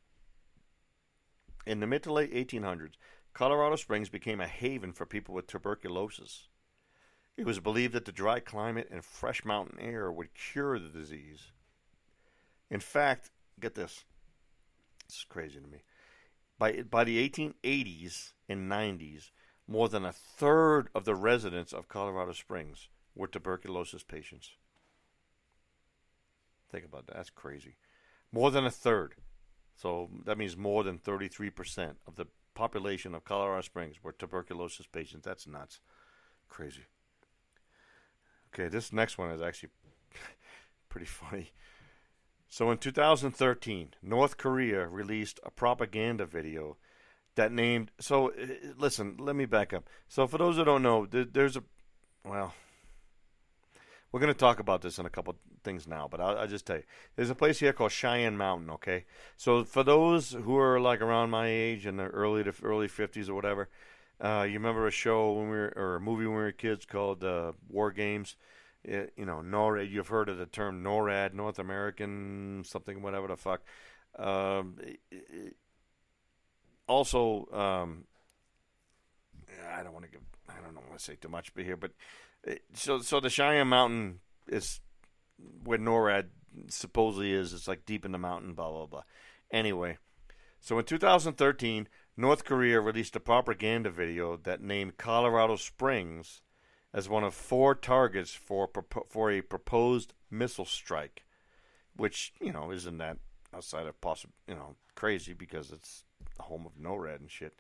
[1.66, 2.93] In the mid to late 1800s,
[3.35, 6.49] Colorado Springs became a haven for people with tuberculosis.
[7.37, 11.51] It was believed that the dry climate and fresh mountain air would cure the disease.
[12.71, 14.05] In fact, get this.
[15.09, 15.83] This is crazy to me.
[16.59, 19.31] By by the 1880s and 90s,
[19.69, 24.51] more than a third of the residents of Colorado Springs were tuberculosis patients.
[26.71, 27.17] Think about that.
[27.17, 27.77] That's crazy.
[28.33, 29.14] More than a third.
[29.77, 35.25] So that means more than 33% of the population of Colorado Springs were tuberculosis patients.
[35.25, 35.81] That's nuts.
[36.49, 36.87] Crazy.
[38.55, 39.71] Okay, this next one is actually
[40.89, 41.53] pretty funny.
[42.49, 46.76] So in 2013, North Korea released a propaganda video
[47.34, 47.90] that named.
[48.01, 48.32] So
[48.76, 49.88] listen, let me back up.
[50.09, 51.64] So for those who don't know, there's a
[52.24, 52.55] well,
[54.11, 56.66] we're going to talk about this in a couple things now, but I'll, I'll, just
[56.66, 56.82] tell you.
[57.14, 58.70] There's a place here called Cheyenne Mountain.
[58.70, 59.05] Okay,
[59.36, 63.28] so for those who are like around my age in the early to early 50s
[63.28, 63.68] or whatever,
[64.20, 66.86] uh, you remember a show when we were or a movie when we were kids
[66.86, 68.36] called uh, War Games.
[68.87, 69.91] It, you know, NORAD.
[69.91, 73.62] You've heard of the term NORAD, North American something, whatever the fuck.
[74.16, 74.78] Um,
[76.87, 78.05] also, um,
[79.76, 80.20] I don't want to give.
[80.49, 81.91] I don't want to say too much here, but
[82.74, 84.80] so so the Cheyenne Mountain is
[85.64, 86.26] where NORAD
[86.68, 87.53] supposedly is.
[87.53, 88.55] It's like deep in the mountain.
[88.55, 89.03] Blah blah blah.
[89.51, 89.99] Anyway,
[90.61, 96.43] so in 2013, North Korea released a propaganda video that named Colorado Springs
[96.97, 98.68] as one of four targets for
[99.07, 101.24] for a proposed missile strike,
[101.94, 103.18] which you know isn't that
[103.55, 106.05] outside of possible you know crazy because it's
[106.36, 107.53] the home of NORAD and shit.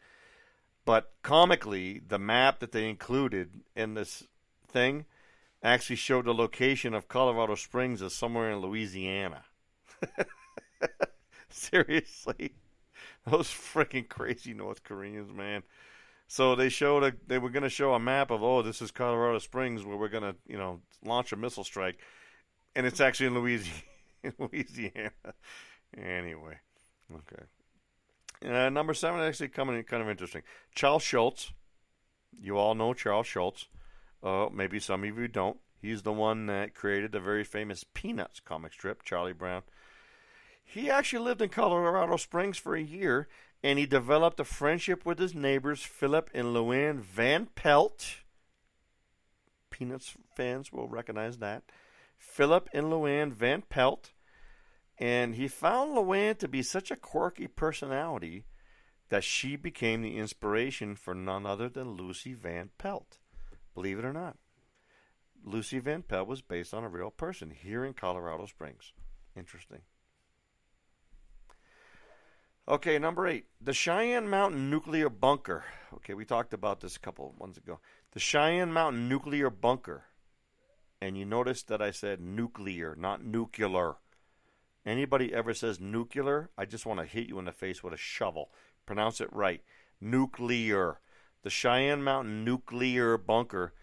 [0.86, 4.24] But comically, the map that they included in this
[4.66, 5.04] thing
[5.62, 9.44] actually showed the location of Colorado Springs as somewhere in Louisiana.
[11.50, 12.54] Seriously,
[13.26, 15.62] those freaking crazy North Koreans, man.
[16.28, 18.90] So they showed a, they were going to show a map of oh this is
[18.90, 21.98] Colorado Springs where we're going to you know launch a missile strike,
[22.74, 23.78] and it's actually in Louisiana.
[24.38, 25.12] Louisiana.
[25.96, 26.58] anyway,
[27.14, 27.44] okay.
[28.44, 30.42] Uh, number seven actually coming in kind of interesting.
[30.74, 31.52] Charles Schulz.
[32.38, 33.66] You all know Charles Schulz.
[34.22, 35.58] Uh, maybe some of you don't.
[35.80, 39.62] He's the one that created the very famous Peanuts comic strip, Charlie Brown.
[40.64, 43.28] He actually lived in Colorado Springs for a year
[43.66, 48.18] and he developed a friendship with his neighbors, Philip and Luann Van Pelt.
[49.70, 51.64] Peanuts fans will recognize that.
[52.16, 54.12] Philip and Luann Van Pelt.
[54.98, 58.44] And he found Luann to be such a quirky personality
[59.08, 63.18] that she became the inspiration for none other than Lucy Van Pelt.
[63.74, 64.36] Believe it or not.
[65.44, 68.92] Lucy Van Pelt was based on a real person here in Colorado Springs.
[69.36, 69.80] Interesting.
[72.68, 75.62] Okay, number eight, the Cheyenne Mountain Nuclear Bunker.
[75.94, 77.78] Okay, we talked about this a couple of months ago.
[78.10, 80.06] The Cheyenne Mountain Nuclear Bunker.
[81.00, 83.98] And you notice that I said nuclear, not nuclear.
[84.84, 87.96] Anybody ever says nuclear, I just want to hit you in the face with a
[87.96, 88.50] shovel.
[88.84, 89.62] Pronounce it right.
[90.00, 90.98] Nuclear.
[91.44, 93.74] The Cheyenne Mountain Nuclear Bunker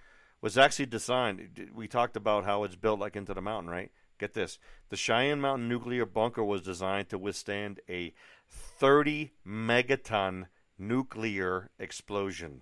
[0.41, 1.69] was actually designed.
[1.73, 3.91] We talked about how it's built like into the mountain, right?
[4.19, 4.59] Get this.
[4.89, 8.13] The Cheyenne Mountain Nuclear Bunker was designed to withstand a
[8.53, 10.45] 30 megaton
[10.77, 12.61] nuclear explosion.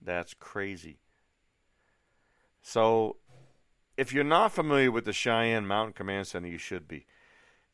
[0.00, 1.00] That's crazy.
[2.62, 3.16] So,
[3.96, 7.06] if you're not familiar with the Cheyenne Mountain Command Center, you should be.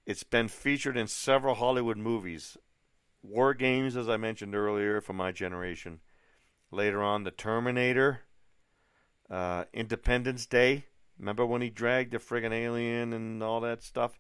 [0.07, 2.57] It's been featured in several Hollywood movies.
[3.23, 6.01] War Games, as I mentioned earlier, for my generation.
[6.71, 8.23] Later on, The Terminator,
[9.31, 10.87] uh, Independence Day.
[11.19, 14.19] Remember when he dragged the friggin' alien and all that stuff?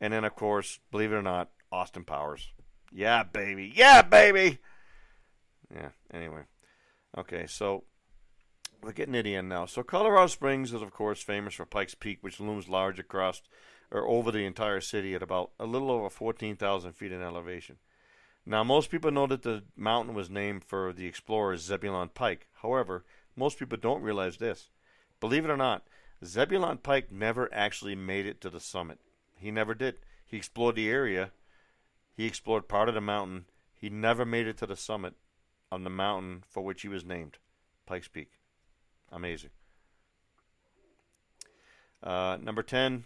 [0.00, 2.52] And then, of course, believe it or not, Austin Powers.
[2.92, 3.72] Yeah, baby.
[3.74, 4.58] Yeah, baby.
[5.74, 6.42] Yeah, anyway.
[7.16, 7.84] Okay, so
[8.82, 9.66] we're getting it in now.
[9.66, 13.42] So Colorado Springs is, of course, famous for Pikes Peak, which looms large across
[13.90, 17.76] or over the entire city at about a little over 14,000 feet in elevation.
[18.44, 22.48] Now, most people know that the mountain was named for the explorer Zebulon Pike.
[22.62, 23.04] However,
[23.36, 24.70] most people don't realize this.
[25.20, 25.86] Believe it or not,
[26.24, 28.98] Zebulon Pike never actually made it to the summit.
[29.38, 29.96] He never did.
[30.26, 31.30] He explored the area,
[32.14, 33.46] he explored part of the mountain.
[33.74, 35.14] He never made it to the summit
[35.70, 37.38] on the mountain for which he was named,
[37.86, 38.30] Pikes Peak.
[39.10, 39.50] Amazing.
[42.02, 43.04] Uh, number 10,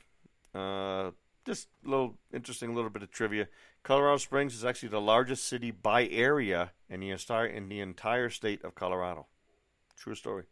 [0.54, 1.10] uh,
[1.44, 3.48] just a little interesting little bit of trivia.
[3.82, 8.30] Colorado Springs is actually the largest city by area in the entire in the entire
[8.30, 9.26] state of Colorado.
[9.96, 10.44] True story.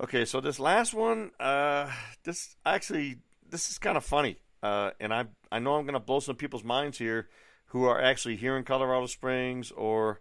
[0.00, 1.90] Okay, so this last one, uh,
[2.24, 3.18] this actually
[3.48, 6.36] this is kind of funny, uh, and I I know I'm going to blow some
[6.36, 7.28] people's minds here
[7.66, 10.20] who are actually here in Colorado Springs or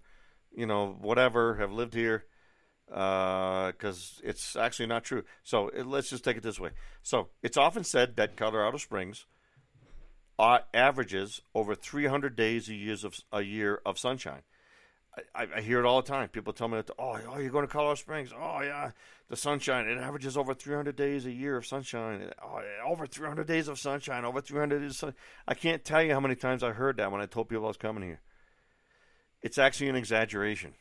[0.56, 2.26] you know whatever have lived here
[2.88, 5.24] because uh, it's actually not true.
[5.44, 6.72] So it, let's just take it this way.
[7.02, 9.26] So it's often said that Colorado Springs
[10.38, 14.42] uh, averages over 300 days a year of a year of sunshine.
[15.36, 16.30] I, I, hear it all the time.
[16.30, 18.32] People tell me, that, "Oh, oh, you're going to Colorado Springs?
[18.34, 18.91] Oh, yeah,
[19.30, 19.88] the sunshine.
[19.88, 22.32] It averages over 300 days a year of sunshine.
[22.41, 24.24] Oh, over 300 days of sunshine.
[24.24, 24.91] Over 300 days.
[24.91, 25.14] Of sun.
[25.47, 27.70] I can't tell you how many times I heard that when I told people I
[27.70, 28.22] was coming here.
[29.41, 30.74] It's actually an exaggeration.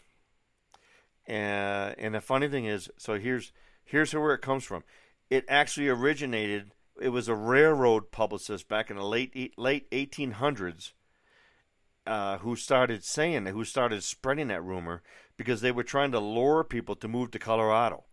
[1.27, 3.53] And and the funny thing is, so here's
[3.85, 4.85] here's where it comes from.
[5.29, 6.73] It actually originated.
[7.01, 10.93] It was a railroad publicist back in the late late 1800s
[12.07, 15.03] uh, who started saying who started spreading that rumor
[15.37, 18.05] because they were trying to lure people to move to Colorado.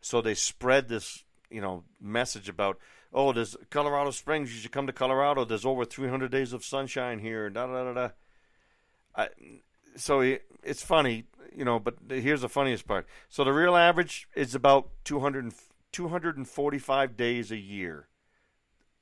[0.00, 2.78] So they spread this, you know, message about,
[3.12, 4.54] oh, there's Colorado Springs.
[4.54, 5.44] You should come to Colorado.
[5.44, 7.48] There's over 300 days of sunshine here.
[7.48, 8.08] Da da da da.
[9.16, 9.28] I,
[9.96, 10.20] so
[10.62, 11.24] it's funny,
[11.54, 13.06] you know, but here's the funniest part.
[13.28, 15.54] So the real average is about 200,
[15.92, 18.08] 245 days a year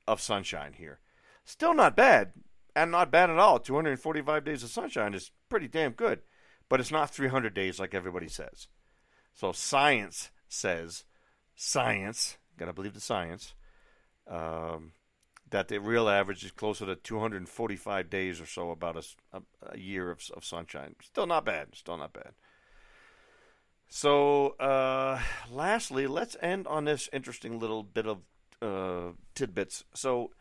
[0.07, 0.99] of sunshine here.
[1.43, 2.31] Still not bad
[2.75, 3.59] and not bad at all.
[3.59, 6.21] 245 days of sunshine is pretty damn good,
[6.69, 8.67] but it's not 300 days like everybody says.
[9.33, 11.05] So science says,
[11.55, 13.53] science, gotta believe the science,
[14.27, 14.93] um,
[15.49, 19.41] that the real average is closer to 245 days or so, about a, a,
[19.73, 20.95] a year of, of, sunshine.
[21.01, 21.75] Still not bad.
[21.75, 22.31] Still not bad.
[23.87, 25.19] So, uh,
[25.51, 28.21] lastly, let's end on this interesting little bit of
[28.63, 29.83] uh, tidbits.
[29.93, 30.31] So,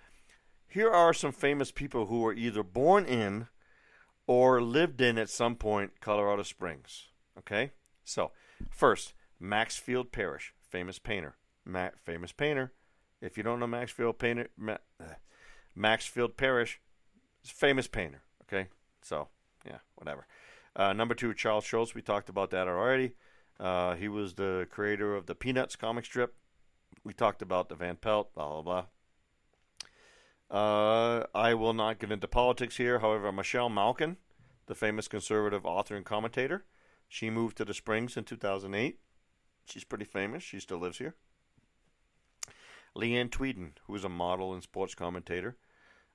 [0.73, 3.47] here are some famous people who were either born in
[4.27, 7.09] or lived in at some point Colorado Springs.
[7.39, 7.73] Okay?
[8.05, 8.33] So,
[8.71, 11.37] first, Maxfield Parrish, famous painter.
[11.67, 12.73] Ma- famous painter.
[13.21, 15.17] If you don't know Maxfield painter, Ma- uh,
[15.75, 16.81] Maxfield Parrish,
[17.45, 18.23] famous painter.
[18.45, 18.69] Okay?
[19.03, 19.29] So,
[19.67, 20.27] yeah, whatever.
[20.75, 21.95] Uh, number two, Charles Schulz.
[21.95, 23.13] We talked about that already.
[23.61, 26.35] Uh, he was the creator of the Peanuts comic strip.
[27.05, 28.85] We talked about the Van Pelt, blah, blah, blah.
[30.53, 32.99] Uh, I will not get into politics here.
[32.99, 34.19] However, Michelle Malkin,
[34.67, 36.65] the famous conservative author and commentator,
[37.09, 38.99] she moved to the Springs in 2008.
[39.65, 40.43] She's pretty famous.
[40.43, 41.15] She still lives here.
[42.95, 45.57] Leeann Tweeden, who is a model and sports commentator.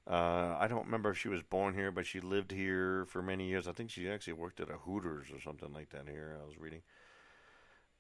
[0.06, 3.48] Uh, I don't remember if she was born here, but she lived here for many
[3.48, 3.68] years.
[3.68, 6.38] I think she actually worked at a Hooters or something like that here.
[6.40, 6.82] I was reading.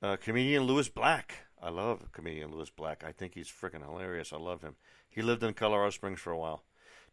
[0.01, 1.46] Uh, comedian Lewis Black.
[1.61, 3.03] I love comedian Lewis Black.
[3.03, 4.31] I think he's freaking hilarious.
[4.31, 4.75] I love him.
[5.09, 6.63] He lived in Colorado Springs for a while.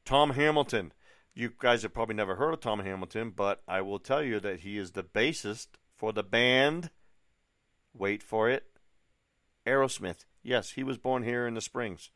[0.04, 0.92] Tom Hamilton.
[1.36, 4.60] You guys have probably never heard of Tom Hamilton, but I will tell you that
[4.60, 5.66] he is the bassist
[5.96, 6.90] for the band.
[7.92, 8.64] Wait for it.
[9.66, 10.26] Aerosmith.
[10.42, 12.10] Yes, he was born here in the Springs.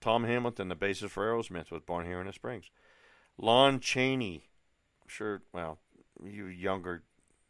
[0.00, 2.70] Tom Hamilton, the bassist for Aerosmith, was born here in the Springs.
[3.38, 4.44] Lon Chaney.
[5.02, 5.78] I'm sure, well,
[6.22, 7.02] you younger,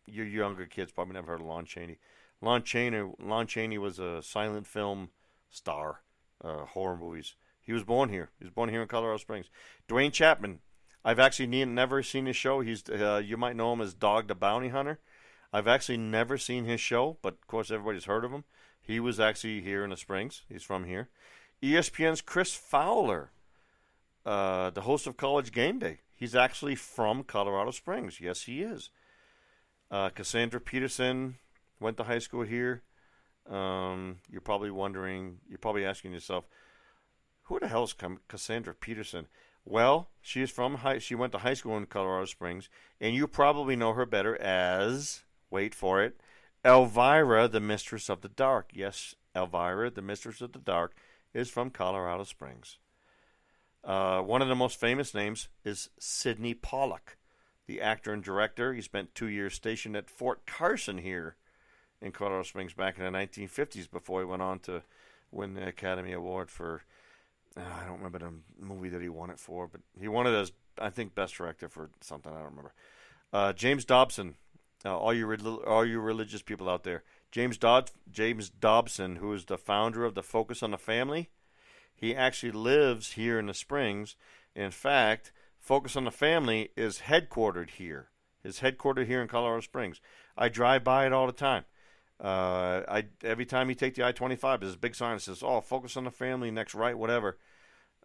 [0.06, 1.98] you younger kids probably never heard of Lon Chaney.
[2.40, 5.10] Lon Chaney, Lon Chaney was a silent film
[5.50, 6.02] star,
[6.42, 7.34] uh, horror movies.
[7.60, 8.30] He was born here.
[8.38, 9.50] He was born here in Colorado Springs.
[9.88, 10.60] Duane Chapman.
[11.04, 12.60] I've actually never seen his show.
[12.60, 14.98] He's uh, you might know him as Dog the Bounty Hunter.
[15.52, 18.44] I've actually never seen his show, but of course everybody's heard of him.
[18.80, 20.42] He was actually here in the Springs.
[20.48, 21.08] He's from here.
[21.62, 23.30] ESPN's Chris Fowler,
[24.24, 26.00] uh, the host of College Game Day.
[26.14, 28.20] He's actually from Colorado Springs.
[28.20, 28.90] Yes, he is.
[29.90, 31.36] Uh, Cassandra Peterson
[31.80, 32.82] went to high school here.
[33.48, 36.46] Um, you're probably wondering, you're probably asking yourself,
[37.44, 37.94] who the hell is
[38.28, 39.28] Cassandra Peterson?
[39.64, 40.98] Well, she is from high.
[40.98, 42.68] She went to high school in Colorado Springs,
[43.00, 46.20] and you probably know her better as wait for it,
[46.64, 48.70] Elvira, the Mistress of the Dark.
[48.72, 50.94] Yes, Elvira, the Mistress of the Dark,
[51.32, 52.78] is from Colorado Springs.
[53.84, 57.16] Uh, one of the most famous names is Sydney Pollack,
[57.66, 58.74] the actor and director.
[58.74, 61.36] He spent two years stationed at Fort Carson here
[62.00, 64.82] in Colorado Springs back in the 1950s before he went on to
[65.30, 66.82] win the Academy Award for
[67.56, 70.34] uh, I don't remember the movie that he won it for, but he won it
[70.34, 72.74] as I think best director for something I don't remember.
[73.32, 74.34] Uh, James Dobson,
[74.84, 75.30] uh, all you
[75.66, 80.14] all you religious people out there, James Dodd James Dobson, who is the founder of
[80.14, 81.30] the Focus on the Family,
[81.94, 84.16] he actually lives here in the Springs.
[84.54, 88.08] In fact, Focus on the Family is headquartered here.
[88.44, 90.00] Is headquartered here in Colorado Springs.
[90.36, 91.64] I drive by it all the time.
[92.18, 95.60] Uh, I every time you take the I-25, there's a big sign that says, "Oh,
[95.60, 97.38] focus on the family, next right, whatever."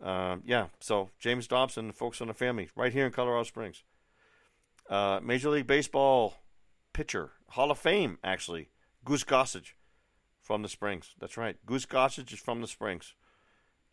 [0.01, 3.83] Um, yeah, so James Dobson, focus on the family, right here in Colorado Springs.
[4.89, 6.35] Uh, Major League Baseball
[6.91, 8.69] pitcher, Hall of Fame, actually,
[9.05, 9.73] Goose Gossage
[10.41, 11.15] from the Springs.
[11.19, 13.13] That's right, Goose Gossage is from the Springs,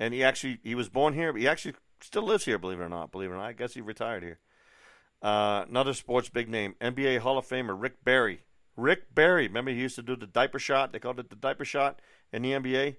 [0.01, 2.59] and he actually he was born here, but he actually still lives here.
[2.59, 4.41] Believe it or not, believe it or not, I guess he retired here.
[5.23, 8.43] Uh, another sports big name, NBA Hall of Famer Rick Barry
[8.79, 10.93] Rick Barry, remember he used to do the diaper shot?
[10.93, 12.01] They called it the diaper shot
[12.33, 12.97] in the NBA.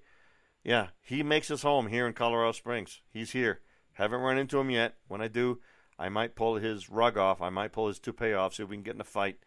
[0.62, 3.00] Yeah, he makes his home here in Colorado Springs.
[3.10, 3.60] He's here.
[3.94, 4.96] Haven't run into him yet.
[5.08, 5.60] When I do,
[5.98, 7.40] I might pull his rug off.
[7.40, 9.38] I might pull his toupee off, if we can get in a fight.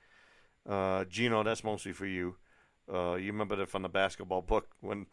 [0.67, 2.37] Uh, Gino, that's mostly for you.
[2.91, 5.05] Uh, you remember that from the basketball book when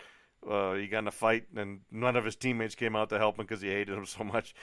[0.49, 3.39] uh, he got in a fight and none of his teammates came out to help
[3.39, 4.55] him because he hated him so much.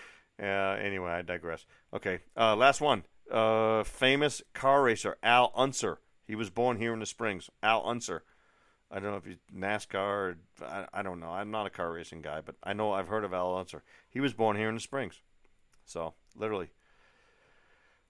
[0.42, 0.46] Uh,
[0.82, 1.68] anyway, I digress.
[1.94, 3.04] Okay, uh, last one.
[3.32, 7.50] Uh, famous car racer Al Unser he was born here in the Springs.
[7.64, 8.24] Al Unser.
[8.92, 9.96] I don't know if he's NASCAR.
[9.96, 11.30] Or, I, I don't know.
[11.30, 13.84] I'm not a car racing guy, but I know I've heard of Al Unser.
[14.10, 15.22] He was born here in the Springs.
[15.86, 16.70] So literally.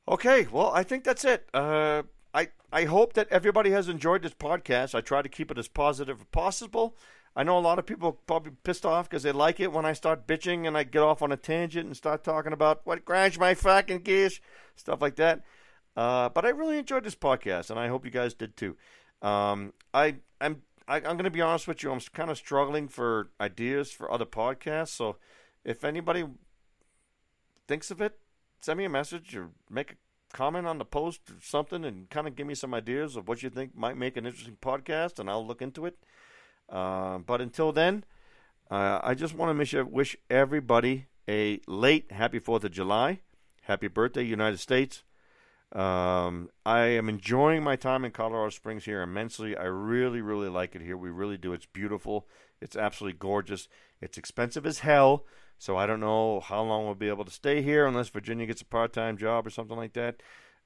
[0.08, 1.48] Okay, well, I think that's it.
[1.54, 2.04] Uh,
[2.34, 4.96] I I hope that everybody has enjoyed this podcast.
[4.96, 6.96] I try to keep it as positive as possible.
[7.36, 9.94] I know a lot of people probably pissed off because they like it when I
[9.94, 13.38] start bitching and I get off on a tangent and start talking about what grinds
[13.38, 14.42] my fucking gears,
[14.76, 15.44] stuff like that.
[15.98, 18.78] Uh, but I really enjoyed this podcast, and I hope you guys did too.
[19.24, 21.92] Um, I I'm I, am i am going to be honest with you.
[21.92, 24.90] I'm kind of struggling for ideas for other podcasts.
[24.90, 25.18] So
[25.66, 26.24] if anybody
[27.68, 28.20] thinks of it,
[28.62, 29.96] send me a message or make a
[30.38, 33.42] comment on the post or something, and kind of give me some ideas of what
[33.42, 35.98] you think might make an interesting podcast, and I'll look into it.
[36.70, 38.04] Uh, but until then,
[38.70, 43.22] uh, I just want to wish everybody a late happy Fourth of July,
[43.64, 45.04] happy birthday, United States.
[45.74, 49.58] Um, I am enjoying my time in Colorado Springs here immensely.
[49.58, 50.96] I really, really like it here.
[50.96, 51.54] We really do.
[51.54, 52.28] It's beautiful.
[52.62, 53.68] It's absolutely gorgeous.
[54.02, 55.26] It's expensive as hell,
[55.58, 58.62] so I don't know how long we'll be able to stay here unless Virginia gets
[58.62, 60.22] a part time job or something like that.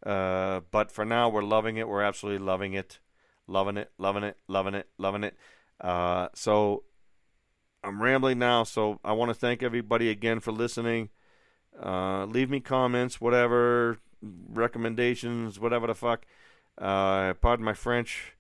[0.06, 1.88] Uh, but for now, we're loving it.
[1.88, 2.99] We're absolutely loving it.
[3.47, 5.36] Loving it, loving it, loving it, loving it.
[5.80, 6.84] Uh, so
[7.84, 11.10] I'm rambling now, so I want to thank everybody again for listening.
[11.82, 16.26] Uh, leave me comments, whatever recommendations, whatever the fuck.
[16.78, 18.34] Uh, pardon my French.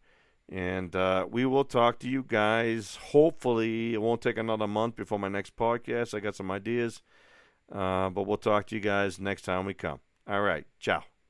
[0.49, 2.97] And uh, we will talk to you guys.
[2.97, 6.13] Hopefully, it won't take another month before my next podcast.
[6.13, 7.01] I got some ideas.
[7.71, 9.99] Uh, but we'll talk to you guys next time we come.
[10.27, 10.65] All right.
[10.79, 11.11] Ciao.